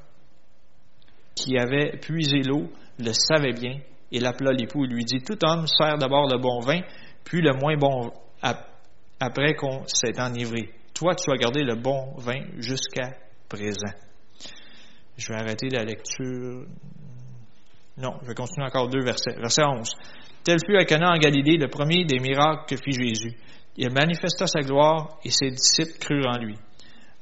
qui 1.35 1.57
avaient 1.57 1.97
puisé 1.99 2.41
l'eau 2.41 2.71
le 2.97 3.11
savaient 3.13 3.53
bien, 3.53 3.79
il 4.11 4.25
appela 4.25 4.51
l'époux 4.51 4.85
et 4.85 4.87
lui 4.87 5.05
dit, 5.05 5.21
Tout 5.21 5.37
homme 5.45 5.67
sert 5.67 5.97
d'abord 5.97 6.27
le 6.27 6.39
bon 6.39 6.59
vin, 6.61 6.81
puis 7.23 7.41
le 7.41 7.53
moins 7.53 7.77
bon 7.77 8.11
après 9.19 9.53
qu'on 9.53 9.83
s'est 9.85 10.19
enivré. 10.19 10.71
Toi, 10.95 11.13
tu 11.15 11.31
as 11.31 11.35
gardé 11.35 11.61
le 11.63 11.75
bon 11.75 12.15
vin 12.17 12.41
jusqu'à 12.57 13.11
présent. 13.47 13.93
Je 15.17 15.31
vais 15.31 15.39
arrêter 15.39 15.69
la 15.69 15.83
lecture 15.83 16.65
non, 17.97 18.13
je 18.21 18.27
vais 18.27 18.35
continuer 18.35 18.67
encore 18.67 18.89
deux 18.89 19.03
versets. 19.03 19.35
Verset 19.37 19.63
11. 19.63 19.89
Tel 20.43 20.59
fut 20.65 20.75
à 20.75 20.83
Cana 20.83 21.11
en 21.11 21.17
Galilée 21.17 21.57
le 21.57 21.69
premier 21.69 22.03
des 22.03 22.19
miracles 22.19 22.65
que 22.67 22.75
fit 22.75 22.91
Jésus. 22.91 23.33
Il 23.77 23.89
manifesta 23.91 24.47
sa 24.47 24.59
gloire 24.61 25.17
et 25.23 25.31
ses 25.31 25.49
disciples 25.49 25.97
crurent 25.99 26.27
en 26.27 26.37
lui. 26.37 26.55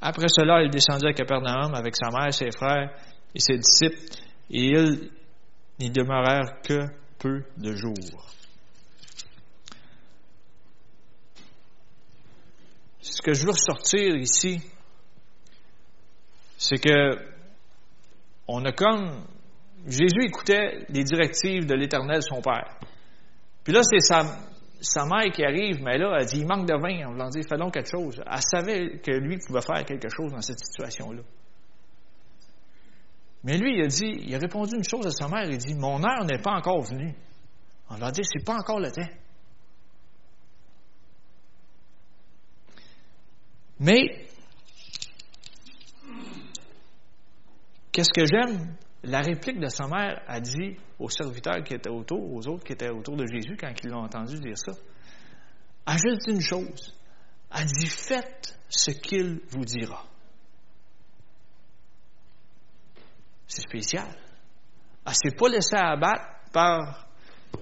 Après 0.01 0.27
cela, 0.27 0.63
il 0.63 0.70
descendit 0.70 1.08
à 1.08 1.13
Capernaum 1.13 1.74
avec 1.75 1.96
sa 1.96 2.10
mère, 2.10 2.34
ses 2.34 2.51
frères 2.51 2.89
et 3.34 3.39
ses 3.39 3.58
disciples, 3.58 4.01
et 4.50 4.65
ils 4.65 5.10
n'y 5.80 5.89
demeurèrent 5.89 6.60
que 6.63 6.88
peu 7.20 7.44
de 7.58 7.74
jours. 7.74 8.25
Ce 13.03 13.22
que 13.22 13.33
je 13.33 13.45
veux 13.45 13.51
ressortir 13.51 14.15
ici, 14.15 14.62
c'est 16.57 16.77
que 16.77 17.17
on 18.48 18.63
a 18.63 18.72
comme 18.72 19.25
Jésus 19.86 20.24
écoutait 20.24 20.86
les 20.88 21.03
directives 21.03 21.65
de 21.65 21.75
l'Éternel, 21.75 22.22
son 22.22 22.41
Père. 22.41 22.79
Puis 23.65 23.74
là, 23.74 23.81
c'est 23.83 24.00
sa, 24.00 25.05
mère 25.05 25.31
qui 25.33 25.43
arrive, 25.43 25.81
mais 25.81 25.98
là, 25.98 26.15
elle 26.17 26.25
dit, 26.27 26.39
il 26.39 26.48
manque 26.48 26.65
de 26.65 26.75
vin. 26.75 27.10
On 27.10 27.17
va 27.17 27.29
dire, 27.29 27.43
fais 27.48 27.57
donc 27.57 27.74
quelque 27.74 27.89
chose. 27.89 28.22
Elle 28.25 28.41
savait 28.41 29.00
que 29.00 29.12
lui 29.12 29.38
pouvait 29.38 29.62
faire 29.62 29.83
quelque 29.83 30.07
chose 30.10 30.31
dans 30.31 30.41
cette 30.41 30.60
situation-là. 30.60 31.22
Mais 33.43 33.57
lui, 33.57 33.75
il 33.77 33.83
a 33.83 33.88
dit, 33.88 34.13
il 34.27 34.33
a 34.33 34.39
répondu 34.39 34.77
une 34.77 34.83
chose 34.86 35.05
à 35.05 35.12
sa 35.12 35.27
mère, 35.27 35.50
il 35.50 35.57
dit, 35.57 35.74
mon 35.74 36.01
heure 36.03 36.24
n'est 36.24 36.41
pas 36.41 36.51
encore 36.51 36.81
venue. 36.83 37.13
On 37.89 37.95
va 37.95 38.12
dire, 38.12 38.24
c'est 38.25 38.45
pas 38.45 38.55
encore 38.55 38.79
le 38.79 38.91
temps. 38.91 39.10
Mais, 43.84 44.28
qu'est-ce 47.92 48.13
que 48.13 48.25
j'aime? 48.25 48.78
La 49.04 49.20
réplique 49.20 49.60
de 49.60 49.68
sa 49.68 49.88
mère 49.88 50.24
a 50.25 50.40
dit 50.40 50.78
aux 50.98 51.10
serviteurs 51.10 51.62
qui 51.66 51.74
étaient 51.74 51.90
autour, 51.90 52.34
aux 52.34 52.48
autres 52.48 52.63
qui 52.63 52.72
étaient 52.72 52.90
autour 52.90 53.18
de 53.18 53.25
Jésus 53.25 53.58
quand 53.60 53.74
ils 53.84 53.90
l'ont 53.90 54.06
entendu 54.06 54.40
dire 54.40 54.58
ça, 54.58 54.72
a 55.86 55.98
juste 55.98 56.28
une 56.28 56.40
chose. 56.40 56.98
A 57.52 57.66
dit 57.66 57.88
faites 57.88 58.58
ce 58.70 58.92
qu'il 58.92 59.42
vous 59.50 59.66
dira. 59.66 60.06
C'est 63.48 63.62
spécial. 63.63 64.08
Elle 65.06 65.12
ne 65.12 65.30
s'est 65.30 65.36
pas 65.38 65.50
laissée 65.50 65.75
abattre 65.75 66.24
par 66.54 67.10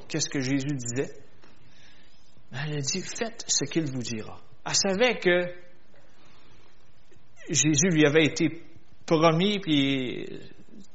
qu'est-ce 0.08 0.30
que 0.30 0.40
Jésus 0.40 0.76
disait. 0.76 1.18
Elle 2.52 2.78
a 2.78 2.82
dit, 2.82 3.02
faites 3.02 3.44
ce 3.48 3.66
qu'il 3.66 3.86
vous 3.90 4.04
dira. 4.04 4.40
Elle 4.66 4.76
savait 4.76 5.18
que 5.18 5.71
Jésus 7.54 7.90
lui 7.90 8.06
avait 8.06 8.26
été 8.26 8.62
promis, 9.06 9.60
puis, 9.60 10.26
tu 10.28 10.40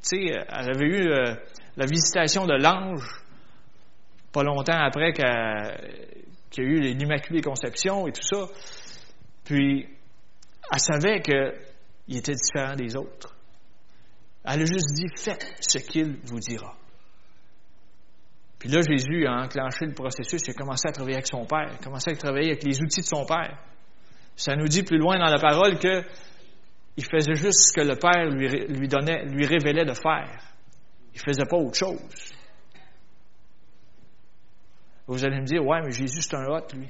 sais, 0.02 0.26
elle 0.26 0.70
avait 0.70 0.86
eu 0.86 1.08
euh, 1.08 1.34
la 1.76 1.86
visitation 1.86 2.46
de 2.46 2.54
l'ange 2.54 3.22
pas 4.32 4.42
longtemps 4.42 4.78
après 4.78 5.12
qu'il 5.12 5.24
y 5.24 6.60
a 6.60 6.70
eu 6.70 6.80
l'Immaculée 6.80 7.40
Conception 7.40 8.06
et 8.06 8.12
tout 8.12 8.22
ça. 8.22 8.46
Puis, 9.44 9.88
elle 10.70 10.78
savait 10.78 11.22
qu'il 11.22 12.16
était 12.16 12.34
différent 12.34 12.76
des 12.76 12.96
autres. 12.96 13.34
Elle 14.44 14.62
a 14.62 14.66
juste 14.66 14.92
dit, 14.94 15.06
faites 15.16 15.54
ce 15.60 15.78
qu'il 15.78 16.18
vous 16.24 16.38
dira. 16.38 16.76
Puis 18.58 18.68
là, 18.68 18.80
Jésus 18.82 19.26
a 19.26 19.42
enclenché 19.42 19.86
le 19.86 19.94
processus, 19.94 20.42
il 20.46 20.50
a 20.50 20.54
commencé 20.54 20.88
à 20.88 20.92
travailler 20.92 21.16
avec 21.16 21.26
son 21.26 21.44
Père, 21.46 21.68
il 21.68 21.74
a 21.74 21.84
commencé 21.84 22.10
à 22.10 22.16
travailler 22.16 22.50
avec 22.50 22.64
les 22.64 22.80
outils 22.80 23.00
de 23.00 23.06
son 23.06 23.24
Père. 23.24 23.58
Ça 24.34 24.54
nous 24.54 24.68
dit 24.68 24.82
plus 24.82 24.98
loin 24.98 25.18
dans 25.18 25.30
la 25.30 25.38
parole 25.38 25.78
que 25.78 26.02
il 26.96 27.04
faisait 27.04 27.34
juste 27.34 27.70
ce 27.70 27.72
que 27.72 27.86
le 27.86 27.96
Père 27.96 28.30
lui, 28.30 28.48
lui 28.78 28.88
donnait, 28.88 29.24
lui 29.26 29.44
révélait 29.46 29.84
de 29.84 29.92
faire. 29.92 30.40
Il 31.14 31.20
faisait 31.20 31.44
pas 31.48 31.56
autre 31.56 31.76
chose. 31.76 32.34
Vous 35.06 35.24
allez 35.24 35.40
me 35.40 35.46
dire, 35.46 35.64
ouais, 35.64 35.80
mais 35.84 35.92
Jésus, 35.92 36.22
c'est 36.22 36.36
un 36.36 36.46
hôte, 36.46 36.74
lui. 36.74 36.88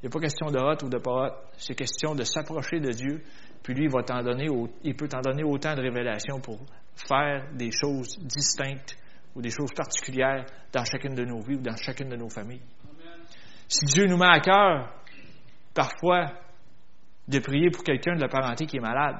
Il 0.00 0.06
n'y 0.06 0.08
a 0.08 0.10
pas 0.10 0.20
question 0.20 0.50
de 0.50 0.58
hôte 0.58 0.82
ou 0.82 0.88
de 0.88 0.98
pas 0.98 1.10
hôte. 1.10 1.34
C'est 1.56 1.74
question 1.74 2.14
de 2.14 2.24
s'approcher 2.24 2.80
de 2.80 2.90
Dieu, 2.90 3.22
puis 3.62 3.74
lui, 3.74 3.84
il 3.84 3.90
va 3.90 4.02
t'en 4.02 4.22
donner, 4.22 4.46
il 4.82 4.96
peut 4.96 5.08
t'en 5.08 5.20
donner 5.20 5.44
autant 5.44 5.74
de 5.74 5.82
révélations 5.82 6.40
pour 6.40 6.58
faire 6.94 7.48
des 7.54 7.70
choses 7.70 8.18
distinctes 8.20 8.96
ou 9.34 9.42
des 9.42 9.50
choses 9.50 9.72
particulières 9.74 10.44
dans 10.72 10.84
chacune 10.84 11.14
de 11.14 11.24
nos 11.24 11.40
vies 11.40 11.56
ou 11.56 11.62
dans 11.62 11.76
chacune 11.76 12.08
de 12.08 12.16
nos 12.16 12.28
familles. 12.28 12.62
Si 13.68 13.84
Dieu 13.86 14.06
nous 14.06 14.16
met 14.16 14.26
à 14.26 14.40
cœur, 14.40 14.94
parfois, 15.74 16.26
de 17.28 17.38
prier 17.38 17.70
pour 17.70 17.84
quelqu'un 17.84 18.16
de 18.16 18.20
la 18.20 18.28
parenté 18.28 18.66
qui 18.66 18.78
est 18.78 18.80
malade, 18.80 19.16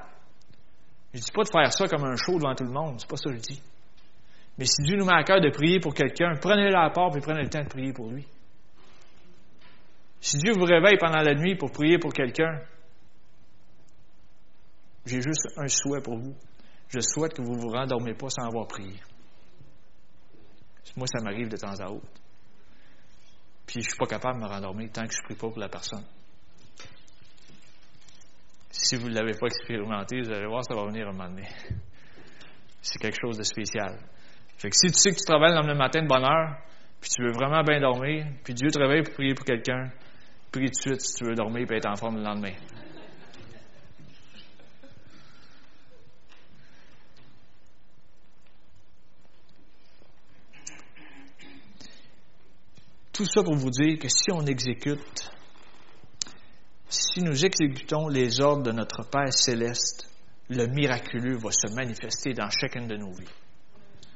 je 1.12 1.18
ne 1.18 1.22
dis 1.22 1.30
pas 1.30 1.44
de 1.44 1.48
faire 1.50 1.72
ça 1.72 1.86
comme 1.88 2.04
un 2.04 2.16
show 2.16 2.38
devant 2.38 2.54
tout 2.54 2.64
le 2.64 2.72
monde, 2.72 2.96
c'est 2.98 3.08
pas 3.08 3.16
ça 3.16 3.30
que 3.30 3.36
je 3.36 3.42
dis. 3.42 3.62
Mais 4.58 4.64
si 4.64 4.82
Dieu 4.82 4.96
nous 4.96 5.04
met 5.04 5.12
à 5.12 5.22
cœur 5.22 5.40
de 5.40 5.50
prier 5.50 5.78
pour 5.78 5.94
quelqu'un, 5.94 6.34
prenez-le 6.40 6.76
à 6.76 6.90
part 6.90 7.16
et 7.16 7.20
prenez 7.20 7.42
le 7.42 7.48
temps 7.48 7.62
de 7.62 7.68
prier 7.68 7.92
pour 7.92 8.10
lui. 8.10 8.26
Si 10.20 10.36
Dieu 10.38 10.52
vous 10.52 10.64
réveille 10.64 10.98
pendant 10.98 11.22
la 11.22 11.34
nuit 11.34 11.54
pour 11.54 11.70
prier 11.70 11.98
pour 11.98 12.12
quelqu'un, 12.12 12.60
j'ai 15.06 15.22
juste 15.22 15.46
un 15.56 15.68
souhait 15.68 16.02
pour 16.02 16.18
vous. 16.18 16.34
Je 16.88 17.00
souhaite 17.00 17.34
que 17.34 17.42
vous 17.42 17.54
ne 17.54 17.60
vous 17.60 17.68
rendormez 17.68 18.14
pas 18.14 18.28
sans 18.30 18.46
avoir 18.46 18.66
prié. 18.66 18.98
Moi, 20.96 21.06
ça 21.06 21.22
m'arrive 21.22 21.48
de 21.48 21.56
temps 21.56 21.78
à 21.78 21.90
autre. 21.90 22.08
Puis 23.66 23.74
je 23.74 23.86
ne 23.86 23.90
suis 23.90 23.98
pas 23.98 24.06
capable 24.06 24.38
de 24.38 24.44
me 24.44 24.48
rendormir 24.48 24.90
tant 24.90 25.06
que 25.06 25.12
je 25.12 25.18
ne 25.18 25.24
prie 25.24 25.34
pas 25.34 25.48
pour 25.48 25.58
la 25.58 25.68
personne. 25.68 26.04
Si 28.70 28.96
vous 28.96 29.08
ne 29.08 29.14
l'avez 29.14 29.32
pas 29.32 29.46
expérimenté, 29.46 30.20
vous 30.20 30.30
allez 30.30 30.46
voir, 30.46 30.64
ça 30.64 30.74
va 30.74 30.84
venir 30.86 31.08
un 31.08 31.12
moment 31.12 31.28
donné. 31.28 31.48
C'est 32.80 32.98
quelque 32.98 33.18
chose 33.20 33.38
de 33.38 33.42
spécial. 33.42 33.98
Fait 34.56 34.70
que 34.70 34.76
si 34.76 34.92
tu 34.92 34.98
sais 34.98 35.10
que 35.10 35.16
tu 35.16 35.24
travailles 35.24 35.54
le 35.54 35.74
matin 35.74 36.02
de 36.02 36.08
bonne 36.08 36.24
heure, 36.24 36.58
puis 37.00 37.10
tu 37.10 37.22
veux 37.22 37.32
vraiment 37.32 37.62
bien 37.62 37.80
dormir, 37.80 38.26
puis 38.44 38.54
Dieu 38.54 38.70
te 38.70 38.78
réveille 38.78 39.02
pour 39.02 39.14
prier 39.14 39.34
pour 39.34 39.44
quelqu'un, 39.44 39.90
prie 40.50 40.66
tout 40.66 40.90
de 40.90 40.96
suite 40.96 41.00
si 41.00 41.14
tu 41.14 41.24
veux 41.24 41.34
dormir 41.34 41.66
et 41.70 41.76
être 41.76 41.88
en 41.88 41.96
forme 41.96 42.16
le 42.16 42.22
lendemain. 42.22 42.54
Tout 53.12 53.26
ça 53.26 53.42
pour 53.42 53.56
vous 53.56 53.70
dire 53.70 53.98
que 53.98 54.08
si 54.08 54.30
on 54.32 54.46
exécute, 54.46 55.30
si 56.88 57.22
nous 57.22 57.44
exécutons 57.44 58.08
les 58.08 58.40
ordres 58.40 58.62
de 58.62 58.72
notre 58.72 59.04
Père 59.08 59.32
céleste, 59.32 60.08
le 60.48 60.66
miraculeux 60.66 61.36
va 61.36 61.50
se 61.50 61.72
manifester 61.74 62.32
dans 62.32 62.48
chacune 62.48 62.86
de 62.86 62.96
nos 62.96 63.12
vies. 63.12 63.28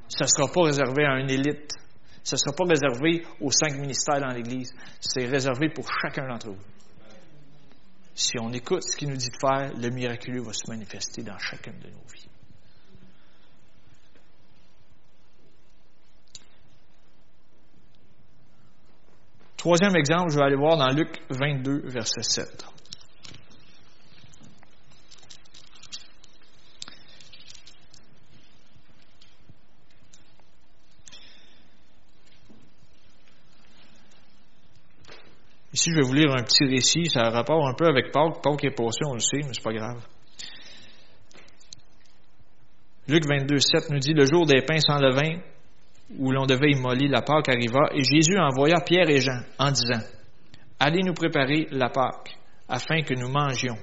Ce 0.08 0.24
ne 0.24 0.28
sera 0.28 0.48
pas 0.50 0.62
réservé 0.64 1.04
à 1.04 1.18
une 1.18 1.30
élite. 1.30 1.70
Ce 2.24 2.34
ne 2.34 2.38
sera 2.38 2.54
pas 2.54 2.64
réservé 2.64 3.24
aux 3.40 3.50
cinq 3.50 3.78
ministères 3.78 4.20
dans 4.20 4.28
l'Église. 4.28 4.72
C'est 5.00 5.26
réservé 5.26 5.68
pour 5.68 5.86
chacun 6.00 6.26
d'entre 6.28 6.50
vous. 6.50 6.64
Si 8.14 8.38
on 8.40 8.50
écoute 8.52 8.82
ce 8.82 8.96
qu'il 8.96 9.08
nous 9.08 9.16
dit 9.16 9.30
de 9.30 9.38
faire, 9.40 9.72
le 9.76 9.90
miraculeux 9.90 10.42
va 10.42 10.52
se 10.52 10.70
manifester 10.70 11.22
dans 11.22 11.38
chacune 11.38 11.78
de 11.78 11.88
nos 11.88 12.04
vies. 12.14 12.28
Troisième 19.62 19.94
exemple, 19.94 20.32
je 20.32 20.38
vais 20.38 20.44
aller 20.44 20.56
voir 20.56 20.76
dans 20.76 20.88
Luc 20.88 21.22
22, 21.30 21.82
verset 21.84 22.24
7. 22.24 22.66
Ici, 35.72 35.90
je 35.92 35.94
vais 35.94 36.02
vous 36.02 36.12
lire 36.12 36.32
un 36.32 36.42
petit 36.42 36.64
récit. 36.64 37.06
Ça 37.06 37.20
a 37.20 37.30
rapport 37.30 37.64
un 37.68 37.74
peu 37.74 37.86
avec 37.86 38.10
Pâques. 38.10 38.42
Pâques 38.42 38.64
est 38.64 38.72
passé, 38.72 38.98
on 39.06 39.14
le 39.14 39.20
sait, 39.20 39.42
mais 39.46 39.52
c'est 39.52 39.62
pas 39.62 39.72
grave. 39.72 40.04
Luc 43.06 43.24
22, 43.28 43.60
7 43.60 43.90
nous 43.90 44.00
dit, 44.00 44.12
le 44.12 44.26
jour 44.26 44.44
des 44.44 44.62
pains 44.62 44.80
sans 44.80 44.98
levain, 44.98 45.38
où 46.18 46.30
l'on 46.30 46.46
devait 46.46 46.70
immoler 46.70 47.08
la 47.08 47.22
Pâque 47.22 47.48
arriva, 47.48 47.90
et 47.94 48.04
Jésus 48.04 48.38
envoya 48.38 48.80
Pierre 48.80 49.08
et 49.08 49.20
Jean 49.20 49.40
en 49.58 49.70
disant, 49.70 50.04
Allez 50.78 51.02
nous 51.02 51.14
préparer 51.14 51.68
la 51.70 51.88
Pâque, 51.88 52.36
afin 52.68 53.02
que 53.02 53.14
nous 53.14 53.28
mangions, 53.28 53.78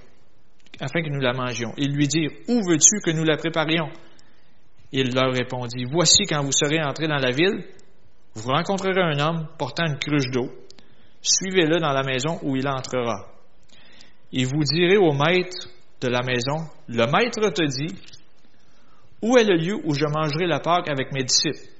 afin 0.79 1.01
que 1.01 1.09
nous 1.09 1.21
la 1.21 1.33
mangions. 1.33 1.73
Ils 1.77 1.93
lui 1.93 2.07
dirent, 2.07 2.31
Où 2.47 2.61
veux-tu 2.67 2.99
que 3.03 3.11
nous 3.11 3.23
la 3.23 3.37
préparions? 3.37 3.89
Il 4.91 5.13
leur 5.13 5.31
répondit, 5.31 5.85
Voici 5.91 6.25
quand 6.27 6.43
vous 6.43 6.51
serez 6.51 6.81
entrés 6.81 7.07
dans 7.07 7.17
la 7.17 7.31
ville, 7.31 7.63
vous 8.35 8.51
rencontrerez 8.51 9.01
un 9.01 9.19
homme 9.19 9.47
portant 9.57 9.85
une 9.85 9.97
cruche 9.97 10.29
d'eau 10.31 10.49
Suivez-le 11.21 11.79
dans 11.79 11.91
la 11.91 12.03
maison 12.03 12.39
où 12.43 12.55
il 12.55 12.67
entrera. 12.67 13.27
Et 14.31 14.45
vous 14.45 14.63
direz 14.63 14.97
au 14.97 15.11
maître 15.11 15.67
de 16.01 16.07
la 16.07 16.21
maison, 16.21 16.69
le 16.87 17.05
maître 17.07 17.49
te 17.49 17.65
dit, 17.65 17.93
où 19.21 19.37
est 19.37 19.43
le 19.43 19.57
lieu 19.57 19.75
où 19.83 19.93
je 19.93 20.05
mangerai 20.05 20.47
la 20.47 20.59
Pâque 20.59 20.89
avec 20.89 21.11
mes 21.11 21.23
disciples? 21.23 21.78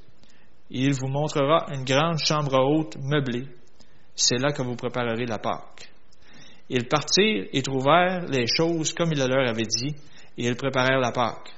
Il 0.70 0.94
vous 0.94 1.08
montrera 1.08 1.68
une 1.74 1.84
grande 1.84 2.20
chambre 2.20 2.58
haute 2.60 2.98
meublée. 3.02 3.48
C'est 4.16 4.38
là 4.38 4.52
que 4.52 4.62
vous 4.62 4.76
préparerez 4.76 5.26
la 5.26 5.40
Pâque. 5.40 5.90
Ils 6.70 6.88
partirent 6.88 7.48
et 7.52 7.62
trouvèrent 7.64 8.26
les 8.28 8.46
choses 8.46 8.94
comme 8.94 9.12
il 9.12 9.20
leur 9.20 9.50
avait 9.50 9.64
dit, 9.64 9.96
et 10.38 10.46
ils 10.46 10.56
préparèrent 10.56 11.00
la 11.00 11.12
Pâque. 11.12 11.52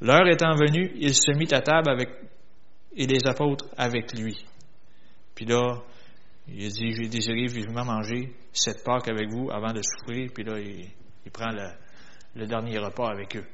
L'heure 0.00 0.28
étant 0.28 0.54
venue, 0.54 0.92
il 0.96 1.14
se 1.14 1.32
mit 1.32 1.52
à 1.52 1.60
table 1.60 1.90
avec, 1.90 2.08
et 2.94 3.06
les 3.06 3.26
apôtres 3.26 3.66
avec 3.76 4.12
lui. 4.12 4.36
Puis 5.34 5.46
là, 5.46 5.82
il 6.48 6.68
dit, 6.68 6.92
j'ai 6.92 7.08
désiré 7.08 7.46
vivement 7.46 7.84
manger 7.84 8.32
cette 8.52 8.84
Pâque 8.84 9.08
avec 9.08 9.30
vous 9.30 9.50
avant 9.50 9.72
de 9.72 9.80
souffrir, 9.82 10.30
puis 10.34 10.44
là, 10.44 10.58
il, 10.58 11.30
prend 11.32 11.50
le, 12.34 12.46
dernier 12.46 12.78
repas 12.78 13.10
avec 13.10 13.36
eux. 13.36 13.46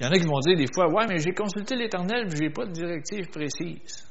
Il 0.00 0.06
y 0.06 0.06
en 0.06 0.12
a 0.12 0.18
qui 0.18 0.26
vont 0.26 0.40
dire 0.40 0.56
des 0.56 0.72
fois, 0.72 0.90
ouais, 0.90 1.06
mais 1.06 1.18
j'ai 1.18 1.34
consulté 1.34 1.76
l'Éternel, 1.76 2.24
mais 2.24 2.36
je 2.36 2.42
n'ai 2.42 2.50
pas 2.50 2.64
de 2.64 2.72
directive 2.72 3.28
précise. 3.28 4.08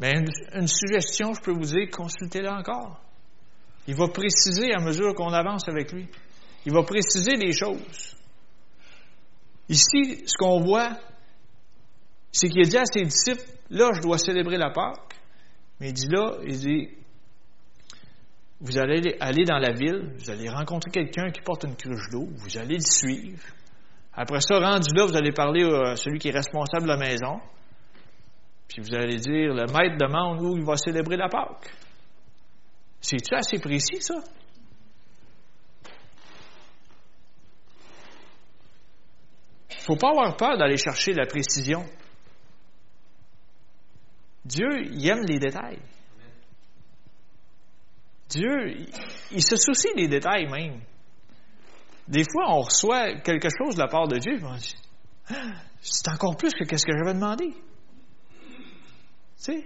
Une, 0.00 0.28
une, 0.54 0.68
suggestion, 0.68 1.34
je 1.34 1.40
peux 1.40 1.50
vous 1.50 1.64
dire, 1.64 1.88
consultez-la 1.90 2.54
encore. 2.54 3.00
Il 3.88 3.96
va 3.96 4.06
préciser 4.06 4.72
à 4.72 4.80
mesure 4.80 5.12
qu'on 5.16 5.32
avance 5.32 5.68
avec 5.68 5.90
lui. 5.90 6.06
Il 6.64 6.72
va 6.72 6.84
préciser 6.84 7.32
les 7.32 7.50
choses. 7.50 8.16
Ici, 9.68 10.22
ce 10.24 10.38
qu'on 10.38 10.60
voit, 10.60 10.96
c'est 12.30 12.48
qu'il 12.48 12.60
a 12.60 12.68
dit 12.68 12.78
à 12.78 12.84
ses 12.84 13.02
disciples, 13.02 13.42
là, 13.70 13.90
je 13.92 14.00
dois 14.00 14.18
célébrer 14.18 14.56
la 14.56 14.70
Pâque. 14.70 15.18
Mais 15.80 15.88
il 15.88 15.94
dit 15.94 16.06
là, 16.08 16.36
il 16.46 16.58
dit, 16.60 16.88
vous 18.60 18.78
allez 18.78 19.16
aller 19.18 19.44
dans 19.44 19.58
la 19.58 19.72
ville, 19.72 20.14
vous 20.16 20.30
allez 20.30 20.48
rencontrer 20.48 20.92
quelqu'un 20.92 21.30
qui 21.30 21.40
porte 21.40 21.64
une 21.64 21.74
cruche 21.74 22.08
d'eau, 22.12 22.28
vous 22.36 22.56
allez 22.56 22.76
le 22.76 22.80
suivre. 22.80 23.42
Après 24.20 24.40
ça, 24.40 24.58
rendu 24.58 24.92
là, 24.94 25.06
vous 25.06 25.16
allez 25.16 25.30
parler 25.30 25.62
à 25.62 25.94
celui 25.94 26.18
qui 26.18 26.26
est 26.26 26.32
responsable 26.32 26.82
de 26.82 26.88
la 26.88 26.96
maison. 26.96 27.40
Puis 28.66 28.82
vous 28.82 28.92
allez 28.92 29.18
dire, 29.18 29.54
le 29.54 29.66
maître 29.66 29.96
demande 29.96 30.40
où 30.42 30.56
il 30.56 30.64
va 30.64 30.76
célébrer 30.76 31.16
la 31.16 31.28
Pâque. 31.28 31.72
C'est-tu 33.00 33.32
assez 33.36 33.60
précis, 33.60 34.00
ça? 34.00 34.16
Il 39.70 39.76
ne 39.76 39.82
faut 39.82 39.96
pas 39.96 40.10
avoir 40.10 40.36
peur 40.36 40.58
d'aller 40.58 40.78
chercher 40.78 41.12
la 41.12 41.26
précision. 41.26 41.84
Dieu, 44.44 44.82
il 44.82 45.08
aime 45.08 45.24
les 45.28 45.38
détails. 45.38 45.78
Dieu, 48.28 48.84
il 49.30 49.44
se 49.44 49.54
soucie 49.54 49.94
des 49.94 50.08
détails 50.08 50.48
même. 50.50 50.80
Des 52.08 52.24
fois, 52.24 52.46
on 52.48 52.62
reçoit 52.62 53.20
quelque 53.20 53.48
chose 53.50 53.74
de 53.74 53.80
la 53.80 53.88
part 53.88 54.08
de 54.08 54.18
Dieu, 54.18 54.40
C'est 55.80 56.08
encore 56.08 56.36
plus 56.36 56.52
que 56.54 56.76
ce 56.76 56.84
que 56.84 56.92
j'avais 56.96 57.14
demandé. 57.14 57.50
Tu 57.50 58.44
sais? 59.36 59.64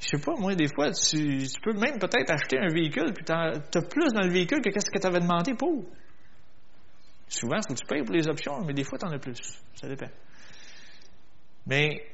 Je 0.00 0.06
sais 0.16 0.24
pas, 0.24 0.34
moi, 0.38 0.54
des 0.54 0.68
fois, 0.72 0.92
tu, 0.92 1.48
peux 1.62 1.72
même 1.72 1.98
peut-être 1.98 2.30
acheter 2.30 2.58
un 2.58 2.68
véhicule, 2.68 3.12
puis 3.14 3.24
tu 3.24 3.32
as 3.32 3.82
plus 3.90 4.12
dans 4.12 4.22
le 4.22 4.32
véhicule 4.32 4.60
que 4.60 4.70
ce 4.78 4.90
que 4.90 5.00
tu 5.00 5.06
avais 5.06 5.20
demandé 5.20 5.54
pour. 5.54 5.84
Souvent, 7.28 7.56
il 7.56 7.62
faut 7.66 7.74
que 7.74 7.80
tu 7.80 7.86
payes 7.86 8.04
pour 8.04 8.14
les 8.14 8.28
options, 8.28 8.64
mais 8.64 8.74
des 8.74 8.84
fois, 8.84 8.98
tu 8.98 9.06
en 9.06 9.10
as 9.10 9.18
plus. 9.18 9.40
Ça 9.74 9.88
dépend. 9.88 10.10
Mais 11.66 12.06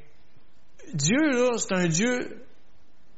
Dieu, 0.95 1.19
là, 1.19 1.59
c'est 1.59 1.75
un 1.75 1.89
Dieu 1.89 2.45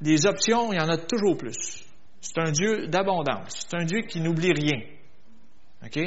des 0.00 0.26
options, 0.26 0.72
il 0.72 0.76
y 0.76 0.80
en 0.80 0.88
a 0.88 0.98
toujours 0.98 1.36
plus. 1.36 1.85
C'est 2.20 2.38
un 2.38 2.50
Dieu 2.50 2.88
d'abondance. 2.88 3.66
C'est 3.68 3.76
un 3.76 3.84
Dieu 3.84 4.00
qui 4.02 4.20
n'oublie 4.20 4.52
rien. 4.52 4.80
OK? 5.84 5.98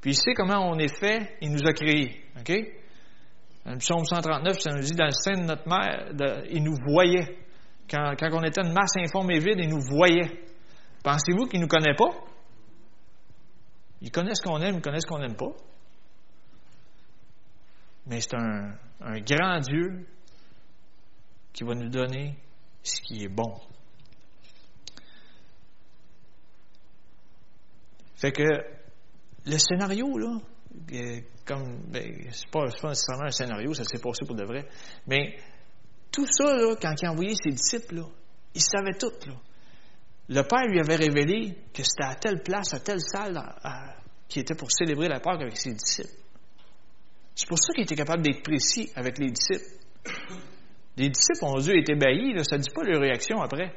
Puis 0.00 0.10
il 0.10 0.14
sait 0.14 0.34
comment 0.34 0.70
on 0.70 0.78
est 0.78 0.94
fait, 0.94 1.36
il 1.40 1.52
nous 1.52 1.66
a 1.66 1.72
créés. 1.72 2.24
OK? 2.38 2.52
Dans 3.64 3.72
le 3.72 3.78
psaume 3.78 4.04
139, 4.04 4.60
ça 4.60 4.70
nous 4.72 4.80
dit 4.80 4.94
dans 4.94 5.06
le 5.06 5.10
sein 5.10 5.32
de 5.32 5.44
notre 5.44 5.68
mère, 5.68 6.12
il 6.50 6.62
nous 6.62 6.76
voyait. 6.88 7.36
Quand, 7.90 8.14
quand, 8.18 8.28
on 8.32 8.42
était 8.42 8.60
une 8.60 8.72
masse 8.72 8.96
informe 8.96 9.30
et 9.30 9.38
vide, 9.38 9.58
il 9.58 9.68
nous 9.68 9.80
voyait. 9.80 10.44
Pensez-vous 11.02 11.46
qu'il 11.46 11.60
ne 11.60 11.64
nous 11.64 11.68
connaît 11.68 11.94
pas? 11.94 12.10
Il 14.00 14.10
connaît 14.10 14.34
ce 14.34 14.42
qu'on 14.42 14.60
aime, 14.60 14.76
il 14.76 14.80
connaît 14.80 15.00
ce 15.00 15.06
qu'on 15.06 15.18
n'aime 15.18 15.36
pas. 15.36 15.52
Mais 18.06 18.20
c'est 18.20 18.34
un, 18.34 18.74
un 19.00 19.20
grand 19.20 19.60
Dieu 19.60 20.06
qui 21.52 21.64
va 21.64 21.74
nous 21.74 21.88
donner 21.88 22.36
ce 22.82 23.00
qui 23.00 23.24
est 23.24 23.28
bon. 23.28 23.54
Fait 28.18 28.32
que 28.32 28.42
le 29.46 29.58
scénario, 29.58 30.18
là, 30.18 30.38
comme, 31.46 31.82
ben, 31.88 32.04
c'est 32.32 32.50
pas, 32.50 32.64
nécessairement 32.64 33.26
un 33.26 33.30
scénario, 33.30 33.72
ça 33.74 33.84
s'est 33.84 34.00
passé 34.00 34.26
pour 34.26 34.34
de 34.34 34.44
vrai, 34.44 34.66
mais 35.06 35.36
tout 36.10 36.26
ça, 36.26 36.56
là, 36.56 36.74
quand 36.80 36.94
il 37.00 37.06
a 37.06 37.12
envoyé 37.12 37.34
ses 37.34 37.50
disciples, 37.50 37.96
là, 37.96 38.06
il 38.54 38.60
savait 38.60 38.98
tout. 38.98 39.12
Là. 39.26 39.34
Le 40.30 40.42
Père 40.42 40.66
lui 40.68 40.80
avait 40.80 40.96
révélé 40.96 41.56
que 41.72 41.82
c'était 41.82 42.04
à 42.04 42.16
telle 42.16 42.42
place, 42.42 42.74
à 42.74 42.80
telle 42.80 43.00
salle, 43.00 43.40
qui 44.28 44.40
était 44.40 44.54
pour 44.54 44.70
célébrer 44.70 45.08
la 45.08 45.20
Pâque 45.20 45.40
avec 45.40 45.56
ses 45.56 45.72
disciples. 45.72 46.14
C'est 47.34 47.48
pour 47.48 47.58
ça 47.58 47.72
qu'il 47.72 47.84
était 47.84 47.94
capable 47.94 48.22
d'être 48.22 48.42
précis 48.42 48.90
avec 48.96 49.18
les 49.18 49.30
disciples. 49.30 49.70
Les 50.96 51.08
disciples 51.08 51.44
ont 51.44 51.58
dû 51.58 51.70
être 51.78 51.90
ébahis, 51.90 52.34
ça 52.44 52.56
ne 52.56 52.62
dit 52.62 52.70
pas 52.74 52.82
leur 52.82 53.00
réaction 53.00 53.40
après. 53.40 53.72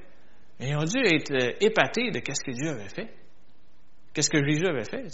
Mais 0.60 0.70
ils 0.70 0.76
ont 0.76 0.84
dû 0.84 0.98
être 1.06 1.32
euh, 1.32 1.54
épatés 1.62 2.10
de 2.10 2.20
ce 2.20 2.44
que 2.44 2.52
Dieu 2.52 2.70
avait 2.70 2.90
fait. 2.90 3.14
Qu'est-ce 4.14 4.30
que 4.30 4.44
Jésus 4.46 4.68
avait 4.68 4.84
fait? 4.84 5.08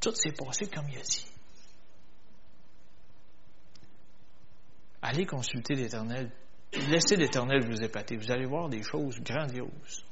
tout 0.00 0.14
s'est 0.14 0.32
passé 0.32 0.66
comme 0.66 0.88
il 0.88 0.98
a 0.98 1.02
dit. 1.02 1.26
Allez 5.00 5.26
consulter 5.26 5.74
l'Éternel. 5.74 6.30
Laissez 6.90 7.16
l'Éternel 7.16 7.64
vous 7.66 7.82
épater. 7.82 8.16
Vous 8.16 8.30
allez 8.30 8.46
voir 8.46 8.68
des 8.68 8.82
choses 8.82 9.20
grandioses. 9.20 10.04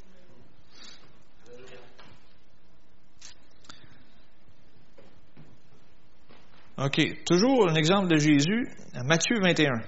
OK. 6.78 7.24
Toujours 7.26 7.68
un 7.68 7.74
exemple 7.74 8.08
de 8.08 8.16
Jésus, 8.16 8.68
Matthieu 9.04 9.36
21. 9.40 9.82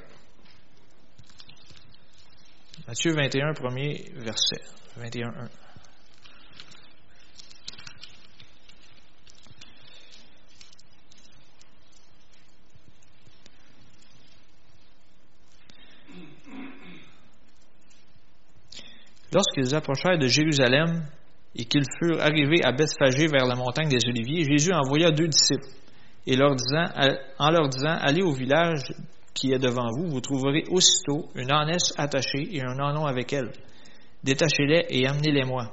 Matthieu 2.87 3.15
21, 3.15 3.55
premier 3.55 4.11
verset. 4.17 4.61
21, 4.97 5.29
1. 5.29 5.49
Lorsqu'ils 19.33 19.75
approchèrent 19.75 20.19
de 20.19 20.27
Jérusalem 20.27 21.05
et 21.57 21.65
qu'ils 21.65 21.87
furent 21.99 22.21
arrivés 22.21 22.63
à 22.65 22.73
Bethphagée 22.73 23.29
vers 23.29 23.47
la 23.47 23.55
montagne 23.55 23.89
des 23.89 24.07
Oliviers, 24.07 24.45
Jésus 24.45 24.73
envoya 24.73 25.11
deux 25.11 25.29
disciples 25.29 25.67
et 26.27 26.37
leur 26.37 26.55
disant, 26.55 26.85
en 27.39 27.51
leur 27.51 27.69
disant, 27.69 27.97
allez 28.01 28.23
au 28.23 28.33
village 28.33 28.93
qui 29.35 29.53
est 29.53 29.59
devant 29.59 29.89
vous, 29.97 30.09
vous 30.09 30.21
trouverez 30.21 30.65
aussitôt 30.71 31.29
une 31.35 31.51
ânesse 31.51 31.95
attachée 31.97 32.49
et 32.53 32.63
un 32.63 32.79
ânon 32.79 33.07
avec 33.07 33.33
elle. 33.33 33.51
Détachez-les 34.23 34.87
et 34.91 35.07
amenez-les-moi. 35.07 35.73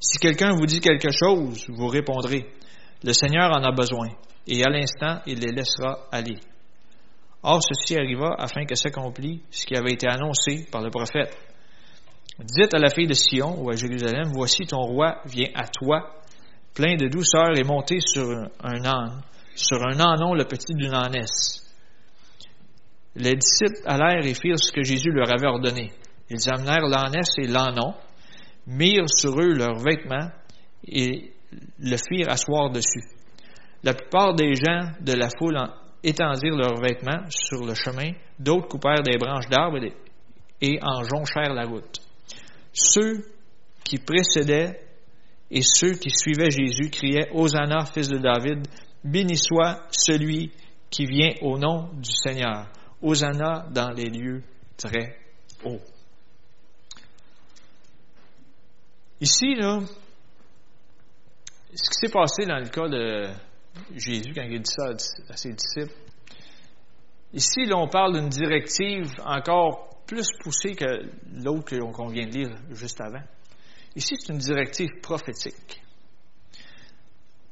Si 0.00 0.18
quelqu'un 0.18 0.52
vous 0.52 0.66
dit 0.66 0.80
quelque 0.80 1.10
chose, 1.10 1.64
vous 1.68 1.86
répondrez, 1.86 2.46
le 3.02 3.12
Seigneur 3.12 3.50
en 3.50 3.62
a 3.62 3.72
besoin, 3.72 4.08
et 4.46 4.62
à 4.64 4.70
l'instant, 4.70 5.20
il 5.26 5.38
les 5.38 5.52
laissera 5.52 6.08
aller. 6.10 6.36
Or, 7.42 7.60
ceci 7.62 7.96
arriva 7.96 8.34
afin 8.38 8.64
que 8.66 8.74
s'accomplisse 8.74 9.40
ce 9.50 9.64
qui 9.64 9.76
avait 9.76 9.92
été 9.92 10.06
annoncé 10.08 10.66
par 10.70 10.82
le 10.82 10.90
prophète. 10.90 11.34
Dites 12.44 12.72
à 12.72 12.78
la 12.78 12.88
fille 12.88 13.06
de 13.06 13.12
Sion 13.12 13.62
ou 13.62 13.70
à 13.70 13.76
Jérusalem, 13.76 14.30
voici 14.32 14.66
ton 14.66 14.80
roi 14.80 15.20
vient 15.26 15.50
à 15.54 15.66
toi, 15.68 16.10
plein 16.74 16.96
de 16.96 17.06
douceur 17.08 17.50
et 17.56 17.64
monté 17.64 18.00
sur 18.00 18.30
un 18.62 18.84
âne, 18.84 19.20
sur 19.54 19.82
un 19.82 20.00
ânon 20.00 20.32
le 20.32 20.44
petit 20.44 20.74
d'une 20.74 20.94
ânesse. 20.94 21.60
Les 23.14 23.34
disciples 23.34 23.82
allèrent 23.84 24.24
et 24.24 24.32
firent 24.32 24.58
ce 24.58 24.72
que 24.72 24.82
Jésus 24.82 25.10
leur 25.10 25.30
avait 25.30 25.48
ordonné. 25.48 25.90
Ils 26.30 26.48
amenèrent 26.50 26.86
l'ânesse 26.88 27.34
et 27.38 27.46
l'ânon, 27.46 27.94
mirent 28.66 29.08
sur 29.14 29.38
eux 29.38 29.52
leurs 29.52 29.78
vêtements 29.78 30.30
et 30.86 31.32
le 31.78 31.96
firent 31.96 32.30
asseoir 32.30 32.70
dessus. 32.70 33.04
La 33.82 33.92
plupart 33.92 34.34
des 34.34 34.54
gens 34.54 34.92
de 35.00 35.12
la 35.12 35.28
foule 35.38 35.58
étendirent 36.02 36.56
leurs 36.56 36.80
vêtements 36.80 37.26
sur 37.28 37.66
le 37.66 37.74
chemin, 37.74 38.12
d'autres 38.38 38.68
coupèrent 38.68 39.02
des 39.02 39.18
branches 39.18 39.48
d'arbres 39.50 39.84
et 40.62 40.78
en 40.82 41.02
jonchèrent 41.02 41.52
la 41.52 41.66
route. 41.66 42.00
Ceux 42.72 43.24
qui 43.84 43.98
précédaient 43.98 44.80
et 45.50 45.62
ceux 45.62 45.94
qui 45.94 46.10
suivaient 46.10 46.50
Jésus 46.50 46.90
criaient 46.90 47.28
Hosanna, 47.32 47.84
fils 47.86 48.08
de 48.08 48.18
David, 48.18 48.66
béni 49.02 49.36
soit 49.36 49.86
celui 49.90 50.52
qui 50.90 51.06
vient 51.06 51.32
au 51.42 51.58
nom 51.58 51.88
du 51.94 52.10
Seigneur. 52.12 52.68
Hosanna 53.02 53.66
dans 53.70 53.90
les 53.90 54.10
lieux 54.10 54.42
très 54.76 55.16
hauts. 55.64 55.80
Ici, 59.20 59.54
ce 61.74 61.90
qui 61.90 61.94
s'est 62.00 62.12
passé 62.12 62.46
dans 62.46 62.58
le 62.58 62.68
cas 62.68 62.88
de 62.88 63.30
Jésus 63.94 64.32
quand 64.34 64.42
il 64.42 64.62
dit 64.62 64.70
ça 64.70 64.90
à 65.28 65.36
ses 65.36 65.52
disciples, 65.52 65.94
ici, 67.32 67.66
là, 67.66 67.76
on 67.76 67.88
parle 67.88 68.14
d'une 68.14 68.28
directive 68.28 69.12
encore 69.24 69.89
plus 70.10 70.26
poussée 70.42 70.74
que 70.74 71.08
l'autre 71.40 71.78
qu'on 71.92 72.08
vient 72.08 72.26
de 72.26 72.32
lire 72.32 72.50
juste 72.72 73.00
avant. 73.00 73.22
Ici, 73.94 74.16
c'est 74.18 74.32
une 74.32 74.40
directive 74.40 74.88
prophétique. 75.00 75.80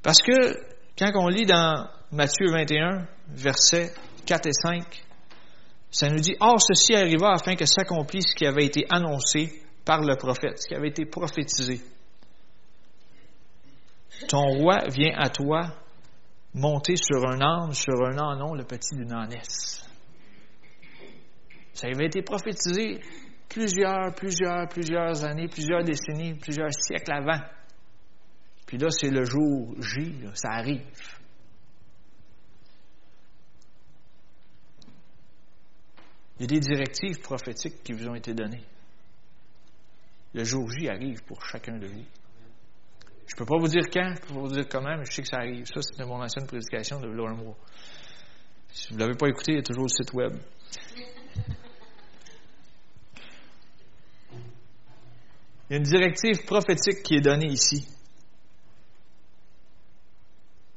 Parce 0.02 0.20
que 0.20 0.56
quand 0.98 1.12
on 1.14 1.28
lit 1.28 1.46
dans 1.46 1.88
Matthieu 2.10 2.50
21, 2.50 3.06
versets 3.28 3.94
4 4.26 4.46
et 4.48 4.52
5, 4.52 5.04
ça 5.92 6.10
nous 6.10 6.18
dit, 6.18 6.34
Or 6.40 6.60
ceci 6.60 6.96
arriva 6.96 7.30
afin 7.32 7.54
que 7.54 7.64
s'accomplisse 7.64 8.30
ce 8.30 8.34
qui 8.34 8.44
avait 8.44 8.66
été 8.66 8.84
annoncé 8.90 9.62
par 9.84 10.00
le 10.00 10.16
prophète, 10.16 10.58
ce 10.58 10.66
qui 10.66 10.74
avait 10.74 10.88
été 10.88 11.06
prophétisé. 11.06 11.80
Ton 14.26 14.42
roi 14.42 14.78
vient 14.88 15.16
à 15.16 15.30
toi 15.30 15.76
monter 16.54 16.96
sur 16.96 17.24
un 17.24 17.40
âne, 17.40 17.72
sur 17.72 18.02
un 18.04 18.18
anon, 18.18 18.54
le 18.54 18.64
petit 18.64 18.96
d'une 18.96 19.12
ânesse. 19.12 19.87
Ça 21.78 21.86
avait 21.86 22.06
été 22.06 22.22
prophétisé 22.22 22.98
plusieurs, 23.48 24.12
plusieurs, 24.12 24.68
plusieurs 24.68 25.24
années, 25.24 25.46
plusieurs 25.46 25.84
décennies, 25.84 26.34
plusieurs 26.34 26.72
siècles 26.72 27.12
avant. 27.12 27.40
Puis 28.66 28.78
là, 28.78 28.88
c'est 28.90 29.10
le 29.10 29.24
jour 29.24 29.76
J, 29.80 30.12
ça 30.34 30.48
arrive. 30.54 30.82
Il 36.36 36.40
y 36.40 36.44
a 36.44 36.46
des 36.48 36.58
directives 36.58 37.20
prophétiques 37.20 37.80
qui 37.84 37.92
vous 37.92 38.08
ont 38.08 38.16
été 38.16 38.34
données. 38.34 38.64
Le 40.34 40.42
jour 40.42 40.68
J 40.68 40.88
arrive 40.88 41.22
pour 41.22 41.44
chacun 41.44 41.78
de 41.78 41.86
vous. 41.86 42.04
Je 43.28 43.34
ne 43.34 43.38
peux 43.38 43.44
pas 43.44 43.56
vous 43.56 43.68
dire 43.68 43.84
quand, 43.92 44.14
je 44.16 44.20
ne 44.20 44.26
peux 44.26 44.34
pas 44.34 44.40
vous 44.40 44.52
dire 44.52 44.68
comment, 44.68 44.96
mais 44.96 45.04
je 45.04 45.12
sais 45.12 45.22
que 45.22 45.28
ça 45.28 45.36
arrive. 45.36 45.64
Ça, 45.66 45.80
c'était 45.80 46.04
mon 46.04 46.20
ancienne 46.20 46.48
prédication 46.48 46.98
de 46.98 47.06
mois. 47.06 47.56
Si 48.72 48.88
vous 48.88 48.96
ne 48.96 49.00
l'avez 49.00 49.16
pas 49.16 49.28
écouté, 49.28 49.52
il 49.52 49.56
y 49.56 49.60
a 49.60 49.62
toujours 49.62 49.84
le 49.84 50.04
site 50.04 50.12
web. 50.12 50.32
Il 55.68 55.72
y 55.72 55.74
a 55.74 55.78
une 55.78 55.84
directive 55.84 56.44
prophétique 56.46 57.02
qui 57.02 57.16
est 57.16 57.20
donnée 57.20 57.48
ici. 57.48 57.86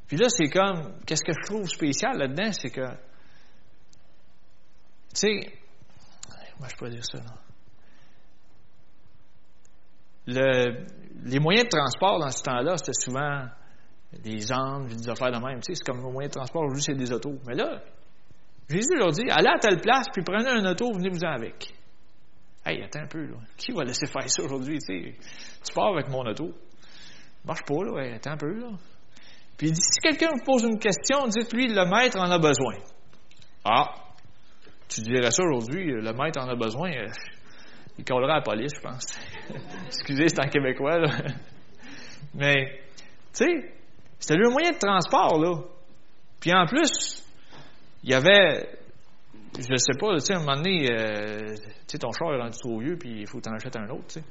Puis 0.07 0.17
là, 0.17 0.27
c'est 0.27 0.49
comme, 0.49 0.99
qu'est-ce 1.05 1.23
que 1.23 1.31
je 1.31 1.45
trouve 1.45 1.67
spécial 1.69 2.17
là-dedans, 2.17 2.51
c'est 2.51 2.69
que, 2.69 2.85
tu 5.13 5.15
sais, 5.15 5.53
moi 6.59 6.67
je 6.69 6.75
peux 6.75 6.89
dire 6.89 7.05
ça, 7.05 7.19
non? 7.19 7.37
Le, 10.27 10.85
les 11.23 11.39
moyens 11.39 11.65
de 11.65 11.69
transport 11.69 12.19
dans 12.19 12.29
ce 12.29 12.43
temps-là, 12.43 12.77
c'était 12.77 12.91
souvent 12.93 13.47
des 14.19 14.51
ânes, 14.51 14.87
des 14.87 15.09
affaires 15.09 15.31
de 15.31 15.37
même. 15.37 15.61
Tu 15.61 15.73
sais, 15.73 15.75
c'est 15.75 15.85
comme 15.85 16.03
le 16.03 16.11
moyen 16.11 16.27
de 16.27 16.33
transport, 16.33 16.69
juste 16.75 16.87
c'est 16.87 16.95
des 16.95 17.11
autos. 17.11 17.39
Mais 17.47 17.55
là, 17.55 17.81
Jésus 18.69 18.95
leur 18.97 19.11
dit, 19.11 19.23
allez 19.29 19.47
à 19.47 19.59
telle 19.59 19.79
place, 19.79 20.07
puis 20.13 20.23
prenez 20.23 20.49
un 20.49 20.65
auto, 20.69 20.91
venez-vous-en 20.93 21.31
avec. 21.31 21.73
Hey, 22.65 22.81
attends 22.83 23.01
un 23.01 23.07
peu, 23.07 23.25
là. 23.25 23.37
Qui 23.57 23.71
va 23.71 23.83
laisser 23.83 24.05
faire 24.05 24.29
ça 24.29 24.43
aujourd'hui, 24.43 24.77
tu 24.79 25.73
pars 25.73 25.93
avec 25.93 26.07
mon 26.09 26.25
auto. 26.25 26.51
Marche 27.45 27.63
pas, 27.63 27.83
là. 27.83 28.03
Hey, 28.03 28.13
attends 28.13 28.31
un 28.31 28.37
peu, 28.37 28.53
là. 28.53 28.69
Puis 29.57 29.67
il 29.67 29.73
dit, 29.73 29.81
si 29.81 29.99
quelqu'un 29.99 30.29
vous 30.31 30.43
pose 30.43 30.63
une 30.63 30.79
question, 30.79 31.27
dites-lui, 31.27 31.67
le 31.67 31.85
maître 31.85 32.17
en 32.19 32.29
a 32.29 32.39
besoin. 32.39 32.75
Ah! 33.63 33.93
Tu 34.87 35.01
dirais 35.01 35.31
ça 35.31 35.43
aujourd'hui, 35.43 35.85
le 35.85 36.13
maître 36.13 36.39
en 36.39 36.49
a 36.49 36.55
besoin. 36.55 36.91
Euh, 36.91 37.07
il 37.97 38.03
collera 38.03 38.33
à 38.33 38.35
la 38.37 38.41
police, 38.41 38.71
je 38.75 38.81
pense. 38.81 39.19
Excusez, 39.87 40.29
c'est 40.29 40.43
en 40.43 40.49
québécois, 40.49 40.99
là. 40.99 41.09
Mais, 42.33 42.81
tu 43.33 43.45
sais, 43.45 43.73
c'était 44.19 44.37
le 44.37 44.49
moyen 44.49 44.71
de 44.71 44.77
transport, 44.77 45.39
là. 45.39 45.61
Puis 46.39 46.53
en 46.53 46.65
plus, 46.65 47.23
il 48.03 48.09
y 48.09 48.13
avait, 48.13 48.67
je 49.57 49.75
sais 49.75 49.97
pas, 49.99 50.13
tu 50.15 50.19
sais, 50.21 50.33
à 50.33 50.37
un 50.37 50.39
moment 50.39 50.55
donné, 50.55 50.87
euh, 50.91 51.53
tu 51.55 51.83
sais, 51.87 51.97
ton 51.97 52.11
char 52.11 52.33
est 52.33 52.37
rendu 52.37 52.57
trop 52.57 52.79
vieux, 52.79 52.95
puis 52.97 53.21
il 53.21 53.27
faut 53.27 53.39
t'en 53.41 53.53
acheter 53.53 53.77
un 53.79 53.89
autre, 53.89 54.07
tu 54.07 54.19
sais. 54.19 54.25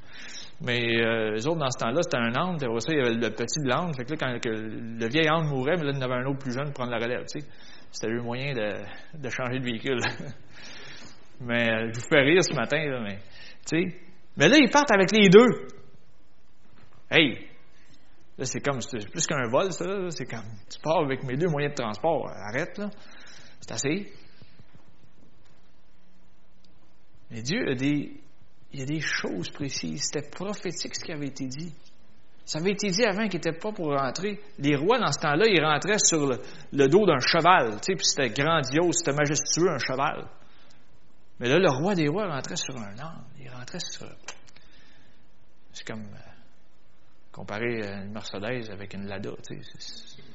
Mais 0.62 1.04
euh, 1.04 1.32
les 1.32 1.46
autres, 1.46 1.58
dans 1.58 1.70
ce 1.70 1.78
temps-là, 1.78 2.02
c'était 2.02 2.16
un 2.16 2.34
âne, 2.34 2.56
puis 2.58 2.68
ça, 2.80 2.92
il 2.92 2.98
y 2.98 3.00
avait 3.00 3.14
le 3.14 3.30
petit 3.30 3.60
de 3.62 3.68
l'âne. 3.68 3.92
Fait 3.94 4.04
que 4.04 4.10
là, 4.12 4.16
quand 4.18 4.48
le 4.48 5.08
vieil 5.08 5.28
âne 5.28 5.46
mourait, 5.48 5.76
mais 5.76 5.84
là, 5.84 5.92
il 5.92 5.96
y 5.96 5.98
en 5.98 6.02
avait 6.02 6.22
un 6.22 6.26
autre 6.26 6.38
plus 6.38 6.52
jeune 6.52 6.66
pour 6.66 6.74
prendre 6.74 6.92
la 6.92 6.98
relève, 6.98 7.24
tu 7.26 7.40
sais. 7.40 7.46
C'était 7.90 8.12
le 8.12 8.22
moyen 8.22 8.54
de, 8.54 9.18
de 9.18 9.28
changer 9.28 9.58
de 9.58 9.64
véhicule. 9.64 10.00
mais 11.40 11.70
euh, 11.70 11.90
je 11.92 12.00
vous 12.00 12.06
fais 12.08 12.20
rire 12.20 12.42
ce 12.42 12.54
matin, 12.54 12.82
là, 12.84 13.00
mais, 13.00 13.18
tu 13.68 13.90
sais. 13.90 13.96
Mais 14.36 14.48
là, 14.48 14.56
ils 14.58 14.70
partent 14.70 14.92
avec 14.92 15.10
les 15.12 15.28
deux. 15.28 15.68
Hey, 17.10 17.50
Là, 18.40 18.46
c'est 18.46 18.60
comme, 18.60 18.80
c'est 18.80 19.06
plus 19.10 19.26
qu'un 19.26 19.50
vol, 19.50 19.70
ça. 19.70 19.84
C'est 20.08 20.24
comme, 20.24 20.48
tu 20.70 20.80
pars 20.80 21.00
avec 21.00 21.22
mes 21.24 21.36
deux 21.36 21.48
moyens 21.48 21.74
de 21.74 21.82
transport. 21.82 22.26
Arrête, 22.30 22.78
là. 22.78 22.88
C'est 23.60 23.72
assez. 23.72 24.10
Mais 27.30 27.42
Dieu 27.42 27.70
a 27.70 27.74
des, 27.74 28.20
il 28.72 28.80
y 28.80 28.82
a 28.82 28.86
des 28.86 29.00
choses 29.00 29.50
précises. 29.50 30.10
C'était 30.12 30.28
prophétique 30.28 30.94
ce 30.94 31.04
qui 31.04 31.12
avait 31.12 31.28
été 31.28 31.46
dit. 31.46 31.72
Ça 32.44 32.58
avait 32.58 32.72
été 32.72 32.90
dit 32.90 33.04
avant 33.04 33.28
qu'il 33.28 33.38
n'était 33.38 33.58
pas 33.58 33.72
pour 33.72 33.88
rentrer. 33.88 34.40
Les 34.58 34.74
rois, 34.74 34.98
dans 34.98 35.12
ce 35.12 35.20
temps-là, 35.20 35.46
ils 35.46 35.62
rentraient 35.62 35.98
sur 35.98 36.26
le, 36.26 36.88
dos 36.88 37.06
d'un 37.06 37.20
cheval. 37.20 37.80
Tu 37.80 37.92
sais, 37.92 37.94
puis 37.94 38.04
c'était 38.04 38.30
grandiose, 38.30 38.96
c'était 38.98 39.16
majestueux, 39.16 39.70
un 39.70 39.78
cheval. 39.78 40.26
Mais 41.38 41.48
là, 41.48 41.58
le 41.58 41.70
roi 41.70 41.94
des 41.94 42.08
rois 42.08 42.26
rentrait 42.26 42.56
sur 42.56 42.76
un 42.76 42.98
âne. 42.98 43.24
Il 43.38 43.48
rentrait 43.50 43.78
sur. 43.80 44.06
C'est 45.72 45.86
comme. 45.86 46.00
Euh, 46.00 46.30
comparer 47.30 47.80
une 47.86 48.12
Mercedes 48.12 48.70
avec 48.70 48.94
une 48.94 49.06
Lada. 49.06 49.30
Tu 49.46 49.60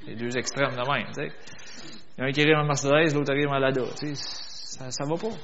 les 0.07 0.15
deux 0.15 0.37
extrêmes 0.37 0.71
de 0.71 0.91
même. 0.91 1.07
Tu 1.07 1.13
sais. 1.13 1.35
Il 2.17 2.21
y 2.21 2.21
en 2.21 2.25
a 2.25 2.29
un 2.29 2.31
qui 2.31 2.41
arrive 2.41 2.57
en 2.57 2.65
Mercedes, 2.65 3.13
l'autre 3.13 3.31
arrive 3.31 3.49
en 3.49 3.59
Lada. 3.59 3.83
Ça 4.15 4.85
ne 4.85 5.09
va 5.09 5.15
pas. 5.17 5.35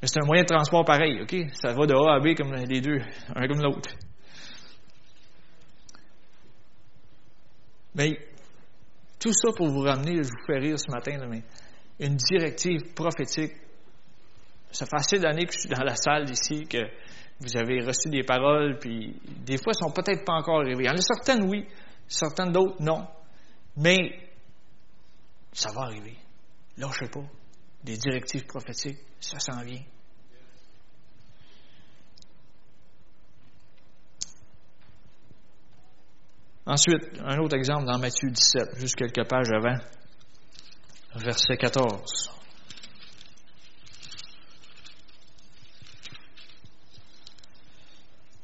Mais 0.00 0.08
c'est 0.08 0.20
un 0.22 0.26
moyen 0.26 0.42
de 0.42 0.48
transport 0.48 0.84
pareil, 0.84 1.22
OK? 1.22 1.34
Ça 1.54 1.72
va 1.72 1.86
de 1.86 1.94
A 1.94 2.16
à 2.16 2.20
B 2.20 2.34
comme 2.36 2.52
les 2.54 2.80
deux, 2.80 3.00
un 3.34 3.46
comme 3.48 3.62
l'autre. 3.62 3.90
Mais 7.94 8.18
tout 9.18 9.32
ça 9.32 9.48
pour 9.56 9.68
vous 9.68 9.80
ramener, 9.80 10.22
je 10.22 10.28
vous 10.28 10.46
fais 10.46 10.58
rire 10.58 10.78
ce 10.78 10.90
matin, 10.90 11.18
mais 11.28 11.42
une 11.98 12.16
directive 12.16 12.92
prophétique. 12.94 13.52
Ça 14.70 14.84
fait 14.84 14.96
assez 14.96 15.18
d'années 15.18 15.46
que 15.46 15.52
je 15.54 15.60
suis 15.60 15.68
dans 15.70 15.82
la 15.82 15.96
salle 15.96 16.28
ici, 16.28 16.66
que 16.66 16.78
vous 17.40 17.56
avez 17.56 17.82
reçu 17.82 18.10
des 18.10 18.22
paroles, 18.22 18.78
puis 18.78 19.18
des 19.44 19.56
fois, 19.56 19.72
elles 19.72 19.86
ne 19.86 19.88
sont 19.88 19.94
peut-être 19.94 20.24
pas 20.24 20.34
encore 20.34 20.60
arrivées. 20.60 20.84
Il 20.84 20.86
y 20.86 20.90
en 20.90 20.94
a 20.94 21.00
certaines, 21.00 21.48
oui, 21.48 21.66
certaines 22.06 22.52
d'autres, 22.52 22.82
non. 22.82 23.06
Mais 23.76 24.20
ça 25.52 25.70
va 25.72 25.82
arriver. 25.82 26.16
Lâchez 26.76 27.08
pas. 27.08 27.24
Des 27.84 27.96
directives 27.96 28.46
prophétiques, 28.46 28.98
ça 29.20 29.38
s'en 29.38 29.62
vient. 29.62 29.82
Ensuite, 36.66 37.04
un 37.20 37.38
autre 37.38 37.56
exemple 37.56 37.86
dans 37.86 37.98
Matthieu 37.98 38.28
17, 38.28 38.76
juste 38.78 38.96
quelques 38.96 39.28
pages 39.28 39.50
avant, 39.52 39.78
verset 41.14 41.56
14. 41.56 42.30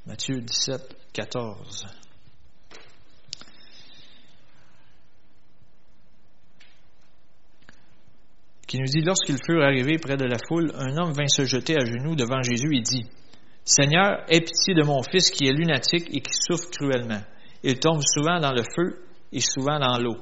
Matthieu 0.07 0.41
17, 0.41 0.97
14. 1.13 2.02
Qui 8.73 8.79
nous 8.79 8.87
dit, 8.87 9.03
lorsqu'ils 9.03 9.37
furent 9.45 9.65
arrivés 9.65 9.99
près 9.99 10.17
de 10.17 10.25
la 10.25 10.39
foule, 10.49 10.73
un 10.75 10.97
homme 10.97 11.13
vint 11.13 11.29
se 11.29 11.45
jeter 11.45 11.77
à 11.77 11.85
genoux 11.85 12.17
devant 12.17 12.41
Jésus 12.41 12.75
et 12.75 12.81
dit, 12.81 13.05
Seigneur, 13.67 14.25
aie 14.31 14.41
pitié 14.41 14.73
de 14.73 14.83
mon 14.83 15.03
fils 15.03 15.31
qui 15.31 15.47
est 15.47 15.53
lunatique 15.53 16.09
et 16.11 16.23
qui 16.23 16.33
souffre 16.33 16.71
cruellement. 16.71 17.21
Il 17.63 17.79
tombe 17.79 18.01
souvent 18.03 18.41
dans 18.41 18.53
le 18.53 18.63
feu 18.63 19.05
et 19.31 19.41
souvent 19.41 19.79
dans 19.79 19.99
l'eau. 19.99 20.17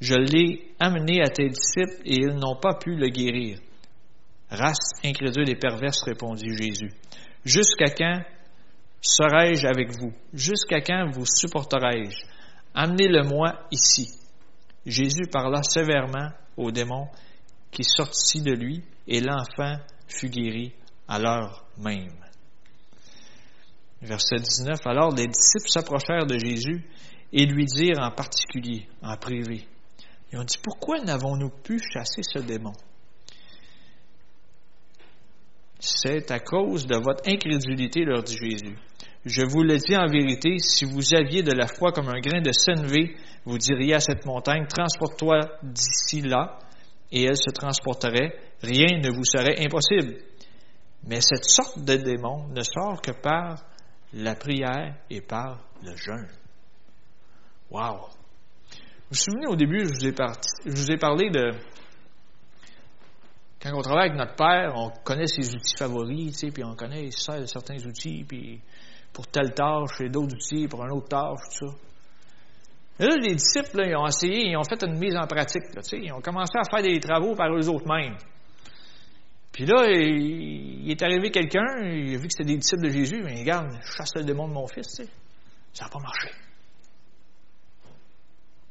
Je 0.00 0.16
l'ai 0.16 0.72
amené 0.80 1.22
à 1.22 1.28
tes 1.28 1.48
disciples 1.48 2.02
et 2.04 2.16
ils 2.16 2.34
n'ont 2.34 2.56
pas 2.56 2.74
pu 2.74 2.96
le 2.96 3.06
guérir. 3.06 3.60
Race 4.50 4.98
incrédule 5.04 5.48
et 5.48 5.54
perverse, 5.54 6.02
répondit 6.02 6.50
Jésus. 6.56 6.90
Jusqu'à 7.44 7.94
quand 7.96 8.20
Serai-je 9.00 9.68
avec 9.68 9.96
vous? 9.96 10.12
Jusqu'à 10.34 10.80
quand 10.80 11.08
vous 11.12 11.24
supporterai-je? 11.24 12.26
Amenez-le-moi 12.74 13.60
ici. 13.70 14.08
Jésus 14.84 15.28
parla 15.30 15.62
sévèrement 15.62 16.30
au 16.56 16.72
démon 16.72 17.06
qui 17.70 17.84
sortit 17.84 18.42
de 18.42 18.52
lui, 18.52 18.82
et 19.06 19.20
l'enfant 19.20 19.76
fut 20.08 20.28
guéri 20.28 20.72
à 21.08 21.18
l'heure 21.18 21.66
même. 21.78 22.14
Verset 24.02 24.36
19. 24.36 24.78
Alors 24.86 25.14
les 25.14 25.26
disciples 25.26 25.68
s'approchèrent 25.68 26.26
de 26.26 26.38
Jésus 26.38 26.84
et 27.32 27.46
lui 27.46 27.66
dirent 27.66 28.00
en 28.00 28.10
particulier, 28.10 28.88
en 29.02 29.16
privé, 29.16 29.66
ils 30.32 30.38
ont 30.38 30.44
dit, 30.44 30.58
pourquoi 30.62 31.00
n'avons-nous 31.00 31.50
pu 31.50 31.80
chasser 31.92 32.22
ce 32.22 32.38
démon? 32.38 32.72
C'est 35.80 36.30
à 36.30 36.38
cause 36.38 36.86
de 36.86 36.96
votre 36.96 37.28
incrédulité, 37.28 38.04
leur 38.04 38.22
dit 38.22 38.36
Jésus. 38.36 38.76
Je 39.24 39.42
vous 39.42 39.62
le 39.62 39.76
dis 39.76 39.96
en 39.96 40.06
vérité, 40.06 40.58
si 40.58 40.84
vous 40.84 41.14
aviez 41.14 41.42
de 41.42 41.52
la 41.52 41.66
foi 41.66 41.92
comme 41.92 42.08
un 42.08 42.20
grain 42.20 42.40
de 42.40 42.52
sénévé, 42.52 43.16
vous 43.44 43.58
diriez 43.58 43.94
à 43.94 44.00
cette 44.00 44.24
montagne, 44.24 44.66
transporte-toi 44.66 45.38
d'ici 45.62 46.22
là, 46.22 46.58
et 47.12 47.24
elle 47.24 47.36
se 47.36 47.50
transporterait, 47.50 48.32
rien 48.62 48.98
ne 48.98 49.10
vous 49.10 49.24
serait 49.24 49.64
impossible. 49.64 50.16
Mais 51.06 51.20
cette 51.20 51.44
sorte 51.44 51.80
de 51.84 51.96
démon 51.96 52.48
ne 52.48 52.62
sort 52.62 53.00
que 53.00 53.12
par 53.12 53.64
la 54.12 54.34
prière 54.34 54.96
et 55.08 55.20
par 55.20 55.60
le 55.82 55.96
jeûne. 55.96 56.28
Wow! 57.70 58.08
Vous 59.10 59.16
vous 59.16 59.16
souvenez 59.16 59.46
au 59.46 59.56
début, 59.56 59.86
je 59.86 60.70
vous 60.70 60.90
ai, 60.90 60.96
parlé 60.96 61.30
de 61.30 61.50
quand 63.60 63.72
on 63.74 63.82
travaille 63.82 64.08
avec 64.08 64.18
notre 64.18 64.36
père, 64.36 64.72
on 64.76 64.90
connaît 65.04 65.26
ses 65.26 65.54
outils 65.54 65.76
favoris, 65.76 66.32
tu 66.32 66.46
sais, 66.46 66.50
puis 66.50 66.64
on 66.64 66.74
connaît 66.74 67.10
certains 67.10 67.76
outils, 67.84 68.24
puis 68.24 68.60
pour 69.12 69.26
telle 69.26 69.52
tâche 69.52 70.00
et 70.00 70.08
d'autres 70.08 70.34
outils 70.34 70.66
pour 70.66 70.82
un 70.84 70.90
autre 70.90 71.08
tâche, 71.08 71.40
tout 71.58 71.66
ça. 71.66 71.89
Et 73.00 73.04
là, 73.06 73.16
les 73.16 73.34
disciples, 73.34 73.80
ils 73.86 73.96
ont 73.96 74.06
essayé, 74.06 74.50
ils 74.50 74.56
ont 74.58 74.62
fait 74.62 74.82
une 74.84 74.98
mise 74.98 75.16
en 75.16 75.26
pratique. 75.26 75.62
ils 75.92 76.12
ont 76.12 76.20
commencé 76.20 76.58
à 76.58 76.64
faire 76.70 76.82
des 76.82 77.00
travaux 77.00 77.34
par 77.34 77.48
eux-mêmes. 77.48 78.18
Puis 79.50 79.64
là, 79.64 79.86
il, 79.88 80.90
est 80.90 81.02
arrivé 81.02 81.30
quelqu'un, 81.30 81.78
il 81.80 82.14
a 82.14 82.18
vu 82.18 82.26
que 82.26 82.32
c'était 82.32 82.44
des 82.44 82.58
disciples 82.58 82.82
de 82.82 82.90
Jésus, 82.90 83.22
mais 83.24 83.40
regarde, 83.40 83.70
je 83.80 83.92
chasse 83.96 84.14
le 84.16 84.24
démon 84.24 84.48
de 84.48 84.52
mon 84.52 84.66
fils. 84.66 85.00
Ça 85.72 85.84
n'a 85.86 85.90
pas 85.90 85.98
marché. 85.98 86.28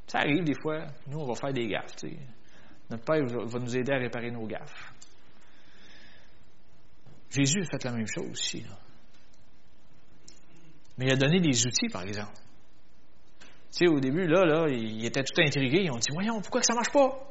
Ça 0.06 0.20
arrive 0.20 0.44
des 0.44 0.56
fois, 0.62 0.86
nous, 1.08 1.20
on 1.22 1.26
va 1.26 1.34
faire 1.34 1.54
des 1.54 1.68
gaffes. 1.68 1.96
Notre 2.92 3.04
Père 3.04 3.26
va 3.26 3.60
nous 3.60 3.78
aider 3.78 3.92
à 3.92 3.98
réparer 3.98 4.30
nos 4.30 4.46
gaffes. 4.46 4.94
Jésus 7.32 7.62
a 7.62 7.66
fait 7.66 7.84
la 7.84 7.94
même 7.94 8.08
chose 8.08 8.30
aussi, 8.30 8.62
là. 8.62 8.78
Mais 11.00 11.06
il 11.06 11.14
a 11.14 11.16
donné 11.16 11.40
des 11.40 11.66
outils, 11.66 11.88
par 11.92 12.04
exemple. 12.04 12.34
Tu 13.72 13.86
sais, 13.86 13.88
au 13.88 14.00
début, 14.00 14.26
là, 14.28 14.68
ils 14.68 15.06
étaient 15.06 15.24
tout 15.24 15.42
intrigués. 15.42 15.84
Ils 15.84 15.92
ont 15.92 15.98
dit, 15.98 16.10
voyons, 16.12 16.42
pourquoi 16.42 16.62
que 16.62 16.66
ça 16.66 16.74
marche 16.74 16.92
pas? 16.92 17.30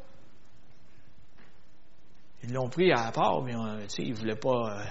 Ils 2.44 2.53
l'ont 2.53 2.68
pris 2.68 2.92
à 2.92 3.11
part, 3.11 3.42
mais 3.42 3.55
euh, 3.55 3.83
tu 3.83 3.88
sais, 3.88 4.03
ils 4.03 4.14
voulaient 4.14 4.37
pas. 4.37 4.48
Euh, 4.51 4.85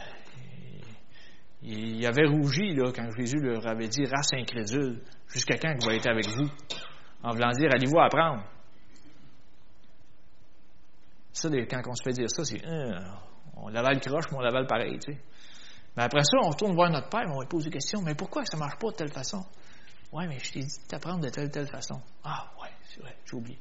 ils, 1.63 2.05
avaient 2.05 2.27
rougi, 2.27 2.73
là, 2.75 2.91
quand 2.93 3.09
Jésus 3.17 3.39
leur 3.39 3.65
avait 3.65 3.87
dit, 3.87 4.03
race 4.05 4.33
incrédule, 4.33 5.01
jusqu'à 5.27 5.57
quand 5.57 5.73
il 5.79 5.85
va 5.85 5.95
être 5.95 6.09
avec 6.09 6.27
vous? 6.27 6.49
En 7.23 7.31
voulant 7.31 7.51
dire, 7.51 7.69
allez-vous 7.73 7.99
apprendre? 7.99 8.43
Ça, 11.31 11.49
quand 11.69 11.81
on 11.87 11.93
se 11.93 12.03
fait 12.03 12.13
dire 12.13 12.29
ça, 12.29 12.43
c'est, 12.43 12.65
euh, 12.65 12.99
on 13.55 13.69
l'avale 13.69 13.99
croche, 14.01 14.25
mais 14.31 14.37
on 14.37 14.41
l'avale 14.41 14.67
pareil, 14.67 14.99
tu 14.99 15.13
sais. 15.13 15.19
Mais 15.95 16.03
après 16.03 16.23
ça, 16.23 16.37
on 16.43 16.49
retourne 16.49 16.75
voir 16.75 16.91
notre 16.91 17.09
Père, 17.09 17.25
on 17.33 17.41
lui 17.41 17.47
pose 17.47 17.63
des 17.63 17.71
questions. 17.71 18.01
Mais 18.03 18.13
pourquoi 18.13 18.45
ça 18.45 18.57
ne 18.57 18.59
marche 18.59 18.77
pas 18.77 18.89
de 18.91 18.95
telle 18.95 19.11
façon? 19.11 19.43
Ouais, 20.11 20.27
mais 20.27 20.39
je 20.39 20.51
t'ai 20.51 20.59
dit 20.61 20.79
d'apprendre 20.89 21.21
de 21.21 21.29
telle 21.29 21.51
telle 21.51 21.67
façon. 21.67 22.01
Ah, 22.23 22.51
ouais, 22.61 22.69
c'est 22.89 23.01
vrai, 23.01 23.15
j'ai 23.25 23.35
oublié. 23.35 23.59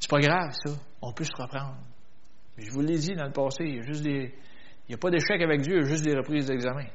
C'est 0.00 0.10
pas 0.10 0.20
grave, 0.20 0.52
ça. 0.52 0.70
On 1.02 1.12
peut 1.12 1.24
se 1.24 1.36
reprendre. 1.36 1.76
Je 2.56 2.70
vous 2.70 2.80
l'ai 2.80 2.98
dit 2.98 3.14
dans 3.14 3.26
le 3.26 3.32
passé, 3.32 3.64
il 3.64 3.76
y 3.76 3.78
a 3.78 3.82
juste 3.82 4.02
des. 4.02 4.34
Il 4.86 4.90
n'y 4.90 4.94
a 4.94 4.98
pas 4.98 5.10
d'échec 5.10 5.40
avec 5.40 5.62
Dieu, 5.62 5.76
il 5.76 5.82
y 5.82 5.84
a 5.84 5.88
juste 5.88 6.04
des 6.04 6.14
reprises 6.14 6.46
d'examen. 6.46 6.86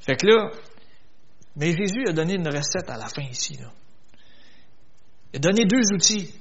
Fait 0.00 0.16
que 0.16 0.26
là, 0.26 0.50
mais 1.56 1.72
Jésus 1.76 2.08
a 2.08 2.12
donné 2.12 2.34
une 2.34 2.48
recette 2.48 2.88
à 2.88 2.96
la 2.96 3.08
fin 3.08 3.22
ici. 3.22 3.56
Là. 3.56 3.70
Il 5.32 5.36
a 5.36 5.40
donné 5.40 5.64
deux 5.64 5.92
outils 5.92 6.34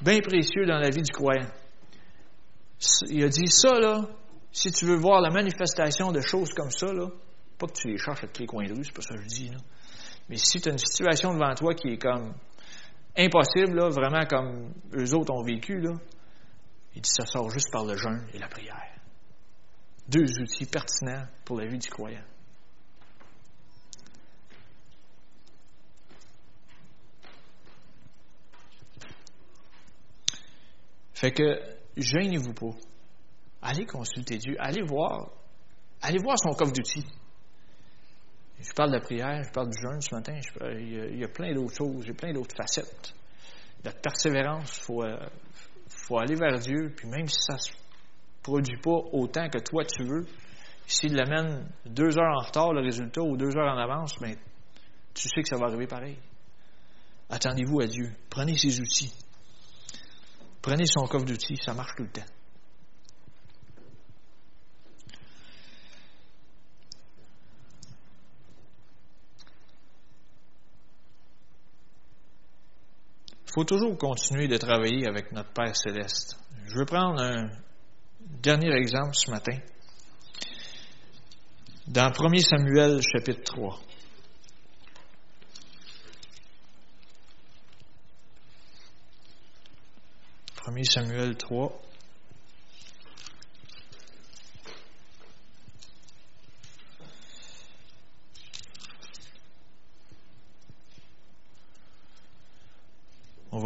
bien 0.00 0.20
précieux 0.20 0.66
dans 0.66 0.78
la 0.78 0.90
vie 0.90 1.02
du 1.02 1.12
croyant. 1.12 1.48
Il 3.08 3.24
a 3.24 3.28
dit 3.28 3.46
ça, 3.48 3.80
là, 3.80 4.02
si 4.52 4.70
tu 4.70 4.84
veux 4.84 4.96
voir 4.96 5.20
la 5.20 5.30
manifestation 5.30 6.12
de 6.12 6.20
choses 6.20 6.52
comme 6.52 6.70
ça, 6.70 6.92
là, 6.92 7.08
pas 7.58 7.66
que 7.66 7.72
tu 7.72 7.88
les 7.88 7.98
cherches 7.98 8.24
à 8.24 8.28
tous 8.28 8.40
les 8.40 8.46
coins 8.46 8.66
de 8.66 8.74
rue, 8.74 8.84
c'est 8.84 8.92
pas 8.92 9.02
ça 9.02 9.14
que 9.14 9.22
je 9.22 9.28
dis. 9.28 9.50
Mais 10.28 10.36
si 10.36 10.60
tu 10.60 10.68
as 10.68 10.72
une 10.72 10.78
situation 10.78 11.32
devant 11.32 11.54
toi 11.54 11.74
qui 11.74 11.88
est 11.88 11.98
comme 11.98 12.34
impossible, 13.16 13.80
vraiment 13.90 14.24
comme 14.26 14.72
eux 14.94 15.14
autres 15.14 15.32
ont 15.32 15.42
vécu, 15.42 15.82
il 16.94 17.00
dit 17.00 17.10
ça 17.10 17.26
sort 17.26 17.50
juste 17.50 17.70
par 17.70 17.84
le 17.84 17.96
jeûne 17.96 18.26
et 18.34 18.38
la 18.38 18.48
prière. 18.48 18.82
Deux 20.08 20.26
outils 20.40 20.66
pertinents 20.66 21.26
pour 21.44 21.58
la 21.58 21.66
vie 21.66 21.78
du 21.78 21.88
croyant. 21.88 22.24
Fait 31.16 31.32
que, 31.32 31.58
gênez-vous 31.96 32.52
pas. 32.52 32.76
Allez 33.62 33.86
consulter 33.86 34.36
Dieu. 34.36 34.54
Allez 34.58 34.82
voir. 34.82 35.30
Allez 36.02 36.18
voir 36.18 36.38
son 36.38 36.50
coffre 36.50 36.72
d'outils. 36.72 37.06
Je 38.60 38.72
parle 38.72 38.90
de 38.90 38.96
la 38.96 39.02
prière, 39.02 39.42
je 39.44 39.50
parle 39.50 39.70
du 39.70 39.78
jeûne 39.80 40.00
ce 40.00 40.14
matin. 40.14 40.38
il, 40.78 41.18
y 41.18 41.24
a, 41.24 41.28
plein 41.28 41.52
d'autres 41.54 41.74
choses, 41.74 42.02
il 42.02 42.08
y 42.08 42.10
a 42.10 42.14
plein 42.14 42.32
d'autres 42.32 42.56
facettes. 42.56 43.14
La 43.84 43.92
persévérance, 43.92 44.78
il 44.78 44.82
faut, 44.82 45.02
euh, 45.02 45.16
faut 45.88 46.18
aller 46.18 46.34
vers 46.34 46.58
Dieu, 46.58 46.92
puis 46.96 47.08
même 47.08 47.28
si 47.28 47.36
ça 47.40 47.54
ne 47.54 47.58
se 47.58 47.72
produit 48.42 48.78
pas 48.78 48.98
autant 49.12 49.48
que 49.48 49.58
toi 49.58 49.84
tu 49.84 50.04
veux, 50.04 50.26
s'il 50.86 51.14
l'amène 51.14 51.68
deux 51.84 52.18
heures 52.18 52.36
en 52.38 52.46
retard, 52.46 52.72
le 52.72 52.80
résultat, 52.80 53.20
ou 53.20 53.36
deux 53.36 53.56
heures 53.56 53.72
en 53.72 53.78
avance, 53.78 54.14
ben, 54.20 54.36
tu 55.14 55.28
sais 55.28 55.42
que 55.42 55.48
ça 55.48 55.56
va 55.56 55.66
arriver 55.66 55.86
pareil. 55.86 56.18
Attendez-vous 57.28 57.80
à 57.80 57.86
Dieu. 57.86 58.12
Prenez 58.30 58.56
ses 58.56 58.80
outils. 58.80 59.12
Prenez 60.62 60.86
son 60.86 61.06
coffre 61.06 61.24
d'outils, 61.24 61.56
ça 61.56 61.74
marche 61.74 61.92
tout 61.96 62.04
le 62.04 62.10
temps. 62.10 62.26
Faut 73.56 73.64
toujours 73.64 73.96
continuer 73.96 74.48
de 74.48 74.58
travailler 74.58 75.08
avec 75.08 75.32
notre 75.32 75.50
Père 75.54 75.74
céleste. 75.74 76.36
Je 76.66 76.76
veux 76.76 76.84
prendre 76.84 77.22
un 77.22 77.48
dernier 78.20 78.70
exemple 78.70 79.14
ce 79.14 79.30
matin. 79.30 79.56
Dans 81.86 82.12
1 82.12 82.36
Samuel 82.40 83.00
chapitre 83.00 83.44
3. 83.44 83.80
1 90.66 90.82
Samuel 90.84 91.34
3. 91.38 91.85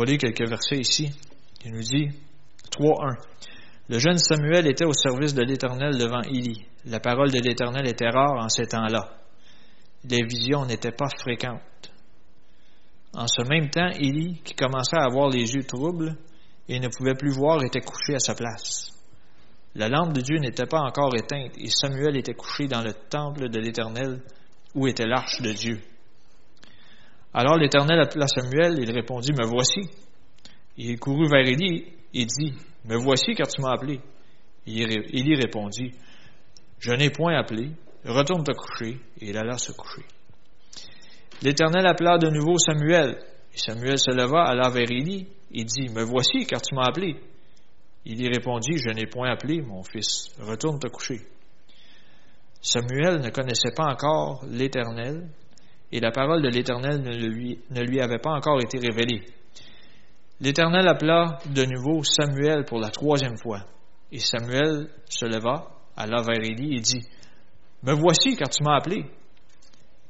Va 0.04 0.16
quelques 0.16 0.48
versets 0.48 0.78
ici. 0.78 1.10
Il 1.64 1.72
nous 1.72 1.82
dit 1.82 2.08
3.1. 2.70 3.16
Le 3.88 3.98
jeune 3.98 4.18
Samuel 4.18 4.66
était 4.68 4.84
au 4.84 4.92
service 4.92 5.34
de 5.34 5.42
l'Éternel 5.42 5.98
devant 5.98 6.22
Élie. 6.22 6.64
La 6.84 7.00
parole 7.00 7.30
de 7.30 7.40
l'Éternel 7.40 7.88
était 7.88 8.08
rare 8.08 8.36
en 8.38 8.48
ces 8.48 8.66
temps-là. 8.66 9.16
Les 10.04 10.24
visions 10.24 10.64
n'étaient 10.64 10.92
pas 10.92 11.08
fréquentes. 11.18 11.92
En 13.12 13.26
ce 13.26 13.42
même 13.48 13.68
temps, 13.70 13.90
Élie, 13.98 14.40
qui 14.44 14.54
commençait 14.54 14.96
à 14.96 15.04
avoir 15.04 15.28
les 15.28 15.52
yeux 15.52 15.64
troubles, 15.64 16.16
et 16.70 16.78
ne 16.78 16.88
pouvait 16.88 17.14
plus 17.14 17.32
voir 17.32 17.64
était 17.64 17.80
couché 17.80 18.14
à 18.14 18.20
sa 18.20 18.34
place. 18.34 18.92
La 19.74 19.88
lampe 19.88 20.12
de 20.12 20.20
Dieu 20.20 20.38
n'était 20.38 20.66
pas 20.66 20.80
encore 20.80 21.14
éteinte 21.16 21.52
et 21.58 21.68
Samuel 21.68 22.16
était 22.16 22.34
couché 22.34 22.66
dans 22.66 22.82
le 22.82 22.92
temple 22.92 23.48
de 23.48 23.58
l'Éternel 23.58 24.20
où 24.74 24.86
était 24.86 25.06
l'arche 25.06 25.40
de 25.42 25.52
Dieu. 25.52 25.80
Alors 27.32 27.56
l'Éternel 27.56 28.00
appela 28.00 28.26
Samuel, 28.26 28.78
il 28.78 28.90
répondit, 28.90 29.32
Me 29.32 29.46
voici. 29.46 29.80
Il 30.76 30.98
courut 30.98 31.28
vers 31.28 31.46
Élie 31.46 31.84
et 32.12 32.24
dit, 32.24 32.54
Me 32.84 32.96
voici 32.96 33.34
car 33.34 33.46
tu 33.46 33.60
m'as 33.60 33.72
appelé. 33.72 34.00
Élie 34.66 35.36
répondit, 35.36 35.92
Je 36.78 36.92
n'ai 36.92 37.10
point 37.10 37.36
appelé, 37.36 37.70
retourne 38.04 38.42
te 38.42 38.52
coucher, 38.52 38.98
et 39.20 39.30
il 39.30 39.36
alla 39.36 39.58
se 39.58 39.72
coucher. 39.72 40.04
L'Éternel 41.42 41.86
appela 41.86 42.18
de 42.18 42.28
nouveau 42.28 42.58
Samuel, 42.58 43.18
et 43.54 43.58
Samuel 43.58 43.98
se 43.98 44.10
leva, 44.10 44.44
alla 44.44 44.68
vers 44.68 44.90
Élie, 44.90 45.28
il 45.52 45.64
dit, 45.66 45.88
Me 45.88 46.02
voici, 46.02 46.46
car 46.46 46.60
tu 46.60 46.74
m'as 46.74 46.86
appelé. 46.88 47.16
Il 48.04 48.20
y 48.20 48.28
répondit, 48.28 48.76
Je 48.76 48.90
n'ai 48.90 49.06
point 49.06 49.30
appelé, 49.30 49.60
mon 49.62 49.82
fils, 49.84 50.28
retourne 50.40 50.80
te 50.80 50.88
coucher. 50.88 51.20
Samuel 52.60 53.20
ne 53.20 53.30
connaissait 53.30 53.72
pas 53.74 53.84
encore 53.84 54.44
l'Éternel, 54.48 55.28
et 55.92 56.00
la 56.00 56.12
parole 56.12 56.42
de 56.42 56.48
l'Éternel 56.48 57.02
ne 57.02 57.82
lui, 57.82 58.00
avait 58.00 58.18
pas 58.18 58.30
encore 58.30 58.60
été 58.60 58.78
révélée. 58.78 59.24
L'Éternel 60.40 60.86
appela 60.88 61.38
de 61.46 61.64
nouveau 61.64 62.02
Samuel 62.04 62.64
pour 62.64 62.78
la 62.78 62.90
troisième 62.90 63.36
fois, 63.36 63.66
et 64.12 64.18
Samuel 64.18 64.88
se 65.08 65.26
leva, 65.26 65.68
alla 65.96 66.22
vers 66.22 66.42
Élie 66.42 66.76
et 66.76 66.80
dit, 66.80 67.06
Me 67.82 67.92
voici, 67.92 68.36
car 68.36 68.48
tu 68.48 68.62
m'as 68.62 68.76
appelé. 68.76 69.04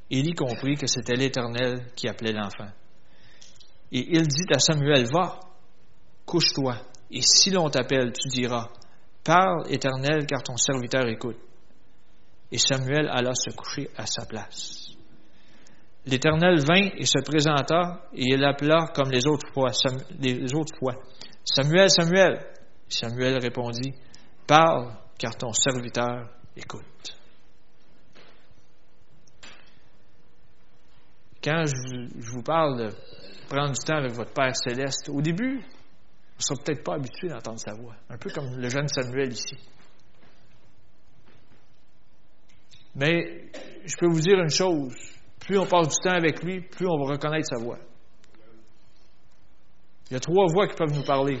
Élie 0.09 0.33
comprit 0.33 0.75
que 0.75 0.87
c'était 0.87 1.15
l'Éternel 1.15 1.87
qui 1.95 2.07
appelait 2.07 2.33
l'enfant. 2.33 2.71
Et 3.91 4.07
il 4.15 4.27
dit 4.27 4.53
à 4.53 4.59
Samuel, 4.59 5.05
va, 5.11 5.39
couche-toi, 6.25 6.77
et 7.11 7.21
si 7.21 7.49
l'on 7.49 7.69
t'appelle, 7.69 8.13
tu 8.13 8.29
diras, 8.29 8.69
parle 9.23 9.65
éternel, 9.69 10.25
car 10.25 10.43
ton 10.43 10.55
serviteur 10.55 11.07
écoute. 11.07 11.37
Et 12.51 12.57
Samuel 12.57 13.09
alla 13.09 13.33
se 13.33 13.49
coucher 13.55 13.89
à 13.97 14.05
sa 14.05 14.25
place. 14.25 14.90
L'Éternel 16.05 16.59
vint 16.65 16.89
et 16.97 17.05
se 17.05 17.19
présenta, 17.23 18.01
et 18.13 18.33
il 18.33 18.43
appela 18.43 18.87
comme 18.93 19.11
les 19.11 19.27
autres 19.27 19.47
fois. 19.53 19.71
Samuel, 21.43 21.89
Samuel. 21.89 22.39
Samuel 22.87 23.37
répondit, 23.37 23.93
Parle, 24.47 24.93
car 25.17 25.35
ton 25.35 25.53
serviteur 25.53 26.27
écoute. 26.57 27.17
Quand 31.43 31.63
je 31.65 32.31
vous 32.31 32.43
parle 32.43 32.77
de 32.77 32.89
prendre 33.49 33.71
du 33.71 33.85
temps 33.85 33.97
avec 33.97 34.11
votre 34.11 34.33
Père 34.33 34.55
céleste, 34.55 35.09
au 35.09 35.21
début, 35.21 35.59
on 35.59 36.37
ne 36.37 36.41
sera 36.41 36.63
peut-être 36.63 36.83
pas 36.83 36.95
habitué 36.95 37.27
d'entendre 37.29 37.59
sa 37.59 37.73
voix. 37.73 37.95
Un 38.09 38.17
peu 38.17 38.29
comme 38.31 38.57
le 38.57 38.69
jeune 38.69 38.87
Samuel 38.87 39.31
ici. 39.31 39.55
Mais 42.95 43.51
je 43.85 43.95
peux 43.97 44.07
vous 44.07 44.19
dire 44.19 44.39
une 44.39 44.49
chose, 44.49 44.95
plus 45.51 45.59
on 45.59 45.65
passe 45.65 45.89
du 45.89 45.95
temps 46.01 46.15
avec 46.15 46.41
lui, 46.43 46.61
plus 46.61 46.87
on 46.87 46.97
va 46.97 47.11
reconnaître 47.11 47.45
sa 47.45 47.61
voix. 47.61 47.77
Il 50.09 50.13
y 50.13 50.15
a 50.15 50.19
trois 50.21 50.45
voix 50.47 50.65
qui 50.65 50.75
peuvent 50.77 50.93
nous 50.93 51.03
parler. 51.03 51.39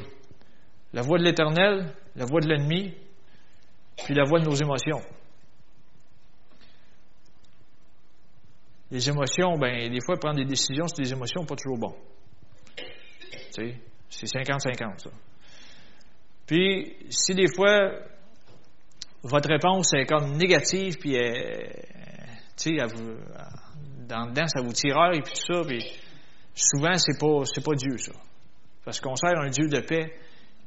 La 0.91 1.01
voix 1.01 1.17
de 1.17 1.23
l'Éternel, 1.23 1.95
la 2.17 2.25
voix 2.25 2.41
de 2.41 2.49
l'ennemi, 2.49 2.93
puis 4.03 4.13
la 4.13 4.25
voix 4.25 4.41
de 4.41 4.45
nos 4.45 4.53
émotions. 4.53 4.99
Les 8.91 9.07
émotions, 9.07 9.57
ben, 9.57 9.89
des 9.89 10.01
fois, 10.05 10.17
prendre 10.17 10.35
des 10.35 10.45
décisions 10.45 10.87
sur 10.87 10.97
des 10.97 11.13
émotions, 11.13 11.45
pas 11.45 11.55
toujours 11.55 11.77
bon. 11.77 11.95
Tu 12.75 13.71
sais, 13.71 13.75
c'est 14.09 14.25
50-50, 14.25 15.03
ça. 15.03 15.09
Puis, 16.45 16.97
si 17.09 17.33
des 17.33 17.47
fois, 17.47 17.91
votre 19.23 19.47
réponse 19.47 19.93
est 19.93 20.05
comme 20.05 20.35
négative, 20.35 20.97
puis, 20.99 21.15
euh, 21.15 21.69
tu 22.57 22.77
sais, 22.77 22.81
dans 24.11 24.25
dedans, 24.25 24.47
ça 24.47 24.61
vous 24.61 24.71
et 24.71 25.21
puis 25.21 25.33
tout 25.33 25.53
ça, 25.53 25.61
puis 25.65 25.83
souvent, 26.53 26.97
c'est 26.97 27.17
pas, 27.17 27.45
c'est 27.45 27.63
pas 27.63 27.75
Dieu, 27.75 27.97
ça. 27.97 28.11
Parce 28.83 28.99
qu'on 28.99 29.15
sert 29.15 29.39
un 29.39 29.49
Dieu 29.49 29.67
de 29.67 29.79
paix 29.79 30.13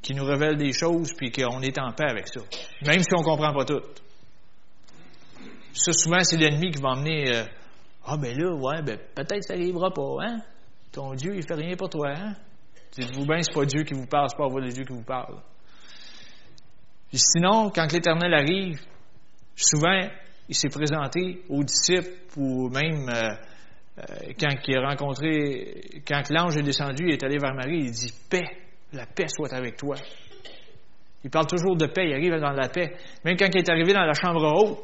qui 0.01 0.15
nous 0.15 0.25
révèle 0.25 0.57
des 0.57 0.73
choses, 0.73 1.13
puis 1.17 1.31
qu'on 1.31 1.61
est 1.61 1.79
en 1.79 1.93
paix 1.93 2.09
avec 2.09 2.29
ça. 2.29 2.41
Même 2.83 3.01
si 3.01 3.15
on 3.15 3.23
comprend 3.23 3.53
pas 3.53 3.65
tout. 3.65 3.83
Ça, 5.75 5.93
souvent, 5.93 6.21
c'est 6.21 6.37
l'ennemi 6.37 6.71
qui 6.71 6.81
va 6.81 6.91
emmener... 6.91 7.35
Euh, 7.35 7.45
ah, 8.07 8.17
ben 8.17 8.37
là, 8.37 8.55
ouais, 8.55 8.83
ben 8.83 8.99
peut-être 9.15 9.43
ça 9.45 9.57
n'arrivera 9.57 9.91
pas, 9.91 10.17
hein? 10.21 10.41
Ton 10.93 11.15
Dieu, 11.15 11.35
il 11.35 11.43
fait 11.43 11.55
rien 11.55 11.75
pour 11.77 11.89
toi, 11.89 12.11
hein? 12.17 12.37
Dites-vous 12.93 13.27
bien, 13.27 13.43
c'est 13.43 13.53
pas 13.53 13.65
Dieu 13.65 13.83
qui 13.83 13.95
vous 13.95 14.07
parle, 14.07 14.29
c'est 14.29 14.37
pas 14.37 14.49
de 14.49 14.69
Dieu 14.71 14.85
qui 14.85 14.93
vous 14.93 15.03
parle. 15.03 15.41
Sinon, 17.13 17.71
quand 17.71 17.91
l'Éternel 17.93 18.33
arrive, 18.35 18.79
souvent, 19.57 20.09
il 20.49 20.55
s'est 20.55 20.69
présenté 20.69 21.43
aux 21.49 21.63
disciples 21.63 22.11
ou 22.37 22.69
même 22.69 23.09
euh, 23.09 24.33
quand 24.39 24.49
il 24.67 24.77
a 24.77 24.89
rencontré, 24.89 26.03
quand 26.07 26.23
l'ange 26.31 26.57
est 26.57 26.63
descendu, 26.63 27.05
il 27.07 27.15
est 27.15 27.23
allé 27.23 27.39
vers 27.39 27.55
Marie, 27.55 27.85
il 27.85 27.91
dit 27.91 28.13
Paix, 28.29 28.45
la 28.93 29.07
paix 29.07 29.29
soit 29.29 29.53
avec 29.53 29.77
toi. 29.77 29.97
Il 31.23 31.31
parle 31.31 31.47
toujours 31.47 31.77
de 31.77 31.87
paix, 31.87 32.09
il 32.09 32.13
arrive 32.13 32.41
dans 32.41 32.53
la 32.53 32.69
paix. 32.69 32.97
Même 33.25 33.37
quand 33.37 33.47
il 33.47 33.59
est 33.59 33.71
arrivé 33.71 33.93
dans 33.93 34.05
la 34.05 34.13
chambre 34.13 34.45
haute, 34.53 34.79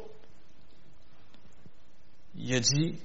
il 2.35 2.55
a 2.55 2.59
dit 2.59 2.97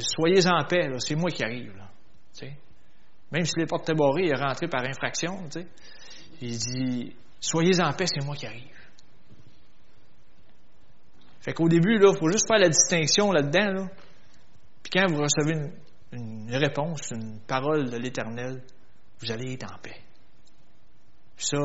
Soyez 0.00 0.46
en 0.46 0.64
paix, 0.64 0.88
c'est 0.98 1.14
moi 1.14 1.30
qui 1.30 1.44
arrive. 1.44 1.72
Même 3.30 3.44
si 3.44 3.58
les 3.58 3.66
portes 3.66 3.88
étaient 3.88 3.98
barrées, 3.98 4.24
il 4.24 4.30
est 4.30 4.36
rentré 4.36 4.68
par 4.68 4.82
infraction. 4.84 5.48
Il 6.40 6.56
dit 6.56 7.16
Soyez 7.40 7.80
en 7.80 7.92
paix, 7.92 8.06
c'est 8.06 8.24
moi 8.24 8.36
qui 8.36 8.46
arrive. 8.46 8.81
Fait 11.42 11.52
qu'au 11.52 11.68
début, 11.68 11.98
il 12.00 12.16
faut 12.16 12.30
juste 12.30 12.46
faire 12.46 12.60
la 12.60 12.68
distinction 12.68 13.32
là-dedans. 13.32 13.88
Puis 14.82 14.90
quand 14.92 15.06
vous 15.10 15.20
recevez 15.20 15.72
une, 16.12 16.54
réponse, 16.54 17.10
une 17.10 17.40
parole 17.40 17.90
de 17.90 17.96
l'Éternel, 17.96 18.62
vous 19.20 19.30
allez 19.30 19.54
être 19.54 19.64
en 19.64 19.78
paix. 19.78 20.00
ça, 21.36 21.58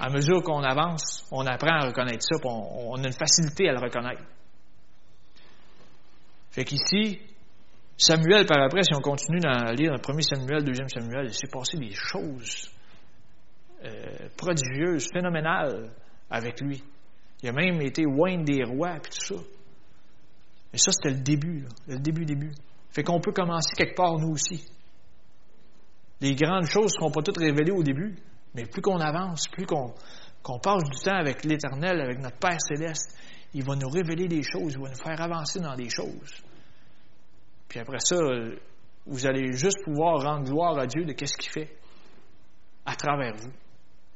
à 0.00 0.08
mesure 0.08 0.42
qu'on 0.42 0.62
avance, 0.62 1.26
on 1.30 1.44
apprend 1.46 1.80
à 1.80 1.86
reconnaître 1.86 2.22
ça, 2.22 2.38
puis 2.38 2.48
on, 2.48 2.94
a 2.94 3.06
une 3.06 3.12
facilité 3.12 3.68
à 3.68 3.72
le 3.72 3.80
reconnaître. 3.80 4.22
Fait 6.50 6.64
qu'ici, 6.64 7.20
Samuel, 7.98 8.46
par 8.46 8.62
après, 8.62 8.82
si 8.82 8.94
on 8.94 9.00
continue 9.00 9.40
à 9.44 9.72
lire 9.74 9.92
le 9.92 10.00
premier 10.00 10.22
Samuel, 10.22 10.64
deuxième 10.64 10.88
Samuel, 10.88 11.26
il 11.26 11.34
s'est 11.34 11.48
passé 11.52 11.76
des 11.76 11.92
choses 11.92 12.70
euh, 13.84 14.28
prodigieuses, 14.38 15.08
phénoménales 15.12 15.90
avec 16.30 16.60
lui. 16.62 16.82
Il 17.42 17.48
a 17.48 17.52
même 17.52 17.80
été 17.80 18.02
loin 18.02 18.42
des 18.42 18.62
rois, 18.64 18.98
puis 19.02 19.12
tout 19.12 19.34
ça. 19.34 19.42
Mais 20.72 20.78
ça, 20.78 20.92
c'était 20.92 21.14
le 21.14 21.22
début, 21.22 21.66
le 21.86 21.98
début, 21.98 22.24
début. 22.24 22.52
Fait 22.90 23.02
qu'on 23.02 23.20
peut 23.20 23.32
commencer 23.32 23.74
quelque 23.76 23.96
part, 23.96 24.18
nous 24.18 24.32
aussi. 24.32 24.66
Les 26.20 26.34
grandes 26.34 26.66
choses 26.66 26.84
ne 26.94 27.00
seront 27.00 27.10
pas 27.10 27.22
toutes 27.22 27.38
révélées 27.38 27.72
au 27.72 27.82
début, 27.82 28.16
mais 28.54 28.64
plus 28.64 28.80
qu'on 28.80 29.00
avance, 29.00 29.48
plus 29.48 29.66
qu'on 29.66 30.58
passe 30.60 30.84
du 30.84 30.98
temps 31.02 31.16
avec 31.16 31.44
l'Éternel, 31.44 32.00
avec 32.00 32.20
notre 32.20 32.38
Père 32.38 32.60
céleste, 32.60 33.18
il 33.54 33.64
va 33.64 33.74
nous 33.74 33.88
révéler 33.88 34.28
des 34.28 34.42
choses, 34.42 34.74
il 34.74 34.80
va 34.80 34.88
nous 34.88 35.02
faire 35.02 35.20
avancer 35.20 35.58
dans 35.60 35.74
des 35.74 35.88
choses. 35.88 36.42
Puis 37.68 37.80
après 37.80 37.98
ça, 37.98 38.16
vous 39.04 39.26
allez 39.26 39.52
juste 39.52 39.82
pouvoir 39.84 40.22
rendre 40.22 40.44
gloire 40.44 40.78
à 40.78 40.86
Dieu 40.86 41.04
de 41.04 41.12
qu'est-ce 41.12 41.36
qu'il 41.36 41.50
fait 41.50 41.76
à 42.86 42.94
travers 42.94 43.34
vous, 43.34 43.52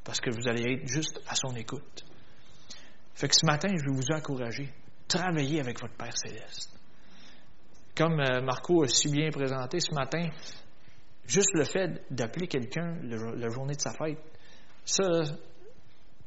parce 0.05 0.21
que 0.21 0.31
vous 0.31 0.49
allez 0.49 0.75
être 0.75 0.87
juste 0.87 1.21
à 1.27 1.35
son 1.35 1.55
écoute. 1.57 2.05
Fait 3.17 3.29
que 3.29 3.35
ce 3.35 3.47
matin, 3.47 3.69
je 3.71 3.83
vais 3.83 3.97
vous 3.97 4.13
encourager. 4.15 4.69
Travaillez 5.09 5.61
avec 5.61 5.81
votre 5.81 5.97
Père 5.97 6.17
céleste. 6.17 6.79
Comme 7.97 8.21
euh, 8.21 8.43
Marco 8.43 8.83
a 8.83 8.89
si 8.89 9.11
bien 9.11 9.31
présenté 9.31 9.81
ce 9.81 9.95
matin, 9.95 10.29
juste 11.27 11.55
le 11.55 11.65
fait 11.65 12.05
d'appeler 12.11 12.47
quelqu'un 12.47 12.99
la 13.03 13.49
journée 13.49 13.75
de 13.75 13.81
sa 13.81 13.93
fête, 13.93 14.19
ça, 14.85 15.03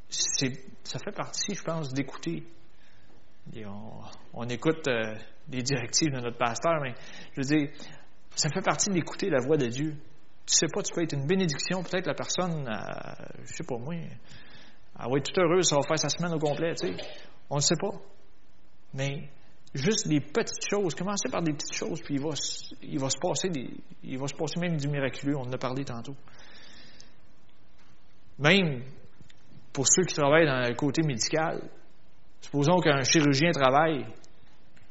ça 0.09 0.99
fait 0.99 1.11
partie, 1.11 1.53
je 1.53 1.61
pense, 1.61 1.93
d'écouter. 1.93 2.43
On, 4.33 4.47
écoute 4.49 4.87
euh, 4.87 5.13
les 5.51 5.61
directives 5.61 6.11
de 6.11 6.19
notre 6.19 6.37
pasteur, 6.39 6.81
mais 6.81 6.95
je 7.33 7.41
veux 7.41 7.57
dire, 7.57 7.69
ça 8.35 8.49
fait 8.49 8.61
partie 8.61 8.89
d'écouter 8.89 9.29
la 9.29 9.39
voix 9.45 9.57
de 9.57 9.67
Dieu. 9.67 9.91
Tu 10.45 10.55
sais 10.55 10.67
pas, 10.73 10.81
tu 10.81 10.91
peux 10.91 11.03
être 11.03 11.13
une 11.13 11.27
bénédiction, 11.27 11.83
peut-être 11.83 12.07
la 12.07 12.15
personne, 12.15 12.67
euh, 12.67 13.25
je 13.45 13.53
sais 13.53 13.63
pas 13.63 13.77
moi, 13.77 13.93
elle 14.99 15.11
va 15.11 15.17
être 15.17 15.25
toute 15.25 15.37
heureuse, 15.37 15.67
ça 15.67 15.77
va 15.77 15.81
faire 15.83 15.99
sa 15.99 16.09
semaine 16.09 16.33
au 16.33 16.39
complet, 16.39 16.73
tu 16.75 16.87
sais. 16.87 17.03
On 17.49 17.55
ne 17.55 17.61
sait 17.61 17.77
pas. 17.79 17.97
Mais 18.93 19.29
juste 19.73 20.07
des 20.07 20.19
petites 20.19 20.65
choses, 20.69 20.93
commencez 20.95 21.29
par 21.29 21.41
des 21.41 21.53
petites 21.53 21.75
choses, 21.75 22.01
puis 22.01 22.15
il 22.15 22.21
va, 22.21 22.29
il 22.81 22.99
va 22.99 23.09
se 23.09 23.17
passer 23.17 23.49
des, 23.49 23.69
il 24.03 24.19
va 24.19 24.27
se 24.27 24.35
passer 24.35 24.59
même 24.59 24.77
du 24.77 24.87
miraculeux, 24.87 25.37
on 25.37 25.43
en 25.43 25.53
a 25.53 25.57
parlé 25.57 25.85
tantôt. 25.85 26.15
Même 28.39 28.83
pour 29.71 29.85
ceux 29.87 30.03
qui 30.03 30.15
travaillent 30.15 30.47
dans 30.47 30.67
le 30.67 30.75
côté 30.75 31.01
médical, 31.03 31.61
supposons 32.41 32.79
qu'un 32.79 33.03
chirurgien 33.03 33.51
travaille, 33.51 34.05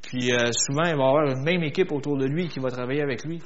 puis 0.03 0.33
euh, 0.33 0.51
souvent 0.53 0.85
il 0.85 0.97
va 0.97 1.09
avoir 1.09 1.27
une 1.27 1.43
même 1.43 1.63
équipe 1.65 1.93
autour 1.93 2.17
de 2.17 2.27
lui 2.27 2.49
qui 2.49 2.61
va 2.61 2.71
travailler 2.71 3.03
avec 3.03 3.25
lui. 3.25 3.43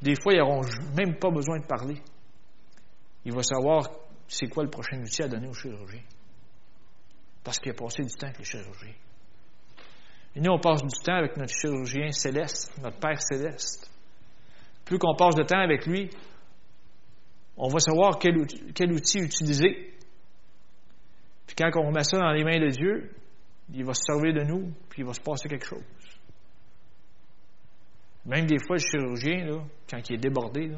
Des 0.00 0.14
fois, 0.20 0.34
ils 0.34 0.38
n'auront 0.38 0.60
même 0.94 1.16
pas 1.16 1.30
besoin 1.30 1.58
de 1.58 1.66
parler. 1.66 1.96
Il 3.24 3.32
va 3.32 3.42
savoir 3.42 3.88
c'est 4.28 4.48
quoi 4.48 4.64
le 4.64 4.70
prochain 4.70 5.00
outil 5.00 5.22
à 5.22 5.28
donner 5.28 5.48
au 5.48 5.52
chirurgien. 5.52 6.02
Parce 7.42 7.58
qu'il 7.58 7.70
a 7.72 7.74
passé 7.74 8.02
du 8.02 8.14
temps 8.14 8.26
avec 8.26 8.38
le 8.38 8.44
chirurgien. 8.44 8.94
Et 10.36 10.40
nous, 10.40 10.50
on 10.50 10.58
passe 10.58 10.82
du 10.82 11.02
temps 11.04 11.16
avec 11.16 11.36
notre 11.36 11.52
chirurgien 11.52 12.10
céleste, 12.10 12.72
notre 12.82 12.98
Père 12.98 13.20
céleste. 13.22 13.90
Plus 14.84 14.98
qu'on 14.98 15.14
passe 15.14 15.34
de 15.36 15.44
temps 15.44 15.60
avec 15.60 15.86
lui, 15.86 16.10
on 17.56 17.68
va 17.68 17.78
savoir 17.78 18.18
quel 18.18 18.38
outil, 18.38 19.18
utiliser. 19.18 19.94
Puis 21.46 21.56
quand 21.56 21.70
on 21.76 21.92
met 21.92 22.02
ça 22.02 22.18
dans 22.18 22.32
les 22.32 22.42
mains 22.42 22.58
de 22.58 22.70
Dieu, 22.70 23.14
il 23.72 23.84
va 23.84 23.94
se 23.94 24.02
servir 24.04 24.34
de 24.34 24.42
nous, 24.42 24.72
puis 24.88 25.02
il 25.02 25.04
va 25.06 25.14
se 25.14 25.20
passer 25.20 25.48
quelque 25.48 25.66
chose. 25.66 25.84
Même 28.26 28.46
des 28.46 28.58
fois, 28.58 28.76
le 28.76 28.80
chirurgien, 28.80 29.46
quand 29.88 30.00
il 30.08 30.14
est 30.14 30.18
débordé, 30.18 30.72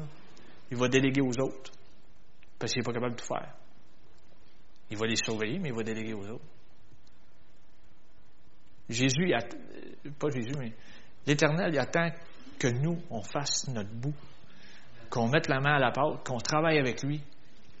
il 0.69 0.77
va 0.77 0.87
déléguer 0.87 1.21
aux 1.21 1.39
autres 1.41 1.71
parce 2.59 2.73
qu'il 2.73 2.81
n'est 2.81 2.85
pas 2.85 2.93
capable 2.93 3.15
de 3.15 3.19
tout 3.19 3.27
faire. 3.27 3.53
Il 4.89 4.97
va 4.97 5.05
les 5.05 5.15
surveiller, 5.15 5.59
mais 5.59 5.69
il 5.69 5.75
va 5.75 5.83
déléguer 5.83 6.13
aux 6.13 6.27
autres. 6.27 6.45
Jésus, 8.89 9.33
pas 10.17 10.29
Jésus, 10.29 10.53
mais 10.57 10.73
l'Éternel, 11.25 11.77
attend 11.77 12.09
que 12.57 12.67
nous, 12.67 12.97
on 13.09 13.21
fasse 13.21 13.67
notre 13.67 13.93
bout, 13.93 14.15
qu'on 15.09 15.27
mette 15.27 15.49
la 15.49 15.59
main 15.59 15.75
à 15.75 15.79
la 15.79 15.91
pâte, 15.91 16.25
qu'on 16.25 16.37
travaille 16.37 16.79
avec 16.79 17.03
lui. 17.03 17.21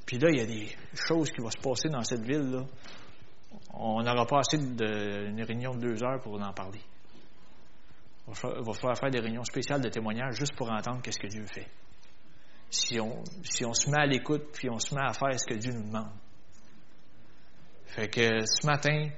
Puis 0.05 0.17
là, 0.17 0.29
il 0.29 0.37
y 0.37 0.41
a 0.41 0.45
des 0.45 0.75
choses 0.93 1.31
qui 1.31 1.41
vont 1.41 1.49
se 1.49 1.57
passer 1.57 1.89
dans 1.89 2.03
cette 2.03 2.21
ville-là. 2.21 2.65
On 3.73 4.01
n'aura 4.01 4.25
pas 4.25 4.39
assez 4.39 4.57
d'une 4.57 5.43
réunion 5.43 5.73
de 5.75 5.79
deux 5.79 6.03
heures 6.03 6.19
pour 6.21 6.41
en 6.41 6.53
parler. 6.53 6.81
Il 8.27 8.33
va 8.33 8.73
falloir 8.73 8.97
faire 8.97 9.09
des 9.09 9.19
réunions 9.19 9.43
spéciales 9.43 9.81
de 9.81 9.89
témoignages 9.89 10.35
juste 10.35 10.55
pour 10.55 10.69
entendre 10.69 11.01
qu'est-ce 11.01 11.19
que 11.19 11.27
Dieu 11.27 11.45
fait 11.45 11.67
si 12.69 12.99
on, 12.99 13.23
si 13.43 13.65
on 13.65 13.73
se 13.73 13.89
met 13.89 14.01
à 14.01 14.05
l'écoute, 14.05 14.49
puis 14.53 14.69
on 14.69 14.79
se 14.79 14.93
met 14.93 15.01
à 15.01 15.13
faire 15.13 15.39
ce 15.39 15.45
que 15.45 15.57
Dieu 15.57 15.71
nous 15.71 15.87
demande. 15.87 16.11
Fait 17.85 18.09
que 18.09 18.45
ce 18.45 18.65
matin, 18.65 19.09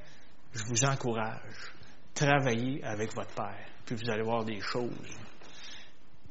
je 0.53 0.63
vous 0.65 0.85
encourage, 0.85 1.73
travaillez 2.13 2.83
avec 2.83 3.13
votre 3.13 3.33
Père, 3.33 3.65
puis 3.85 3.95
vous 3.95 4.09
allez 4.09 4.23
voir 4.23 4.45
des 4.45 4.59
choses. 4.59 5.17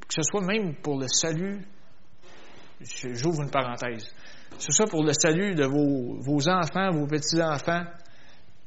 Que 0.01 0.15
ce 0.15 0.23
soit 0.23 0.45
même 0.45 0.77
pour 0.77 0.99
le 0.99 1.09
salut, 1.09 1.67
j'ouvre 2.81 3.43
une 3.43 3.51
parenthèse, 3.51 4.07
que 4.51 4.63
ce 4.63 4.73
soit 4.73 4.87
pour 4.87 5.05
le 5.05 5.13
salut 5.13 5.55
de 5.55 5.65
vos, 5.65 6.21
vos 6.21 6.49
enfants, 6.49 6.91
vos 6.93 7.07
petits-enfants, 7.07 7.85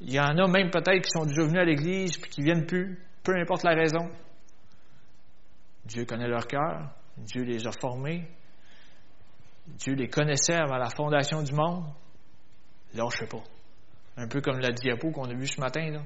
il 0.02 0.14
y 0.14 0.20
en 0.20 0.38
a 0.38 0.48
même 0.48 0.70
peut-être 0.70 1.04
qui 1.04 1.12
sont 1.12 1.26
déjà 1.26 1.44
venus 1.44 1.62
à 1.62 1.66
l'Église 1.66 2.18
puis 2.18 2.30
qui 2.30 2.42
viennent 2.42 2.66
plus, 2.66 3.00
peu 3.24 3.34
importe 3.36 3.64
la 3.64 3.76
raison. 3.76 4.10
Dieu 5.86 6.06
connaît 6.06 6.28
leur 6.28 6.48
cœur, 6.48 6.92
Dieu 7.18 7.44
les 7.44 7.68
a 7.68 7.72
formés, 7.72 8.28
Dieu 9.68 9.94
les 9.94 10.10
connaissait 10.10 10.56
avant 10.56 10.78
la 10.78 10.90
fondation 10.90 11.42
du 11.44 11.54
monde? 11.54 11.86
Lâchez 12.94 13.28
pas. 13.28 13.44
Un 14.18 14.28
peu 14.28 14.42
comme 14.42 14.60
la 14.60 14.72
diapo 14.72 15.12
qu'on 15.12 15.30
a 15.30 15.34
vu 15.34 15.48
ce 15.48 15.60
matin, 15.60 15.90
là. 15.92 16.04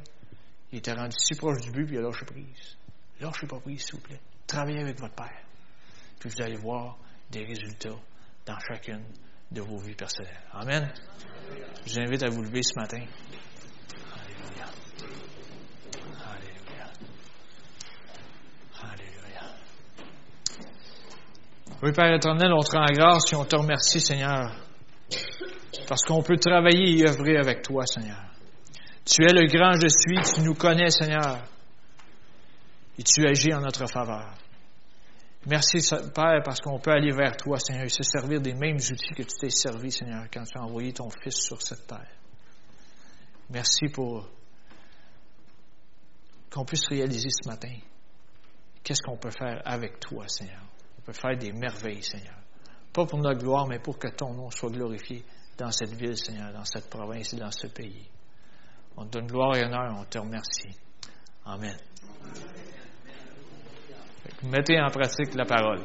Il 0.72 0.80
était 0.80 0.94
rendu 0.94 1.16
si 1.18 1.36
proche 1.36 1.62
du 1.62 1.72
but, 1.72 1.86
puis 1.86 1.96
il 1.96 2.00
a 2.00 2.02
lâché 2.02 2.26
prise. 2.26 2.78
Lâchez 3.20 3.48
pas 3.48 3.60
prise, 3.60 3.84
s'il 3.86 3.96
vous 3.96 4.02
plaît. 4.02 4.20
Travaillez 4.46 4.82
avec 4.82 5.00
votre 5.00 5.16
Père. 5.16 5.44
Puis 6.20 6.30
vous 6.30 6.42
allez 6.42 6.58
voir 6.58 6.98
des 7.32 7.46
résultats 7.46 7.98
dans 8.46 8.60
chacune 8.60 9.04
de 9.52 9.62
vos 9.62 9.78
vies 9.78 9.96
personnelles. 9.96 10.42
Amen. 10.52 10.92
Je 11.86 11.94
vous 11.94 12.00
invite 12.00 12.24
à 12.24 12.30
vous 12.30 12.42
lever 12.42 12.62
ce 12.62 12.80
matin. 12.80 13.06
Oui, 21.86 21.92
Père 21.92 22.16
éternel, 22.16 22.52
on 22.52 22.64
te 22.64 22.76
rend 22.76 22.92
grâce 22.94 23.32
et 23.32 23.36
on 23.36 23.46
te 23.46 23.56
remercie, 23.56 24.00
Seigneur, 24.00 24.60
parce 25.88 26.02
qu'on 26.02 26.24
peut 26.24 26.38
travailler 26.38 26.98
et 26.98 27.08
œuvrer 27.08 27.38
avec 27.38 27.62
toi, 27.62 27.86
Seigneur. 27.86 28.26
Tu 29.06 29.24
es 29.24 29.32
le 29.32 29.46
grand 29.46 29.74
je 29.74 29.90
suis, 29.90 30.20
tu 30.34 30.42
nous 30.42 30.56
connais, 30.56 30.90
Seigneur, 30.90 31.48
et 32.98 33.04
tu 33.04 33.28
agis 33.28 33.54
en 33.54 33.62
notre 33.62 33.86
faveur. 33.86 34.34
Merci, 35.46 35.78
Père, 36.16 36.42
parce 36.44 36.60
qu'on 36.60 36.80
peut 36.80 36.90
aller 36.90 37.12
vers 37.12 37.38
toi, 37.38 37.60
Seigneur, 37.60 37.84
et 37.84 37.90
se 37.90 38.02
servir 38.02 38.42
des 38.42 38.56
mêmes 38.56 38.78
outils 38.78 39.14
que 39.16 39.22
tu 39.22 39.38
t'es 39.40 39.52
servi, 39.52 39.92
Seigneur, 39.92 40.24
quand 40.34 40.44
tu 40.44 40.58
as 40.58 40.64
envoyé 40.64 40.92
ton 40.92 41.12
Fils 41.12 41.40
sur 41.40 41.62
cette 41.62 41.86
terre. 41.86 42.10
Merci 43.52 43.90
pour 43.90 44.28
qu'on 46.52 46.66
puisse 46.66 46.88
réaliser 46.88 47.30
ce 47.30 47.48
matin 47.48 47.76
qu'est-ce 48.84 49.04
qu'on 49.04 49.18
peut 49.18 49.30
faire 49.30 49.62
avec 49.66 50.00
toi, 50.00 50.28
Seigneur 50.28 50.65
peut 51.06 51.14
faire 51.14 51.38
des 51.38 51.52
merveilles, 51.52 52.04
Seigneur. 52.04 52.36
Pas 52.92 53.06
pour 53.06 53.20
notre 53.20 53.40
gloire, 53.40 53.68
mais 53.68 53.80
pour 53.80 53.98
que 53.98 54.08
ton 54.08 54.34
nom 54.34 54.50
soit 54.50 54.70
glorifié 54.70 55.24
dans 55.58 55.72
cette 55.72 55.94
ville, 55.94 56.18
Seigneur, 56.18 56.52
dans 56.52 56.66
cette 56.66 56.90
province 56.90 57.34
et 57.34 57.38
dans 57.38 57.52
ce 57.52 57.68
pays. 57.68 58.08
On 58.98 59.06
te 59.06 59.12
donne 59.18 59.28
gloire 59.28 59.56
et 59.56 59.64
honneur, 59.64 59.94
on 59.98 60.06
te 60.06 60.18
remercie. 60.18 60.78
Amen. 61.46 61.78
Mettez 64.44 64.80
en 64.80 64.90
pratique 64.90 65.36
la 65.36 65.46
parole. 65.46 65.84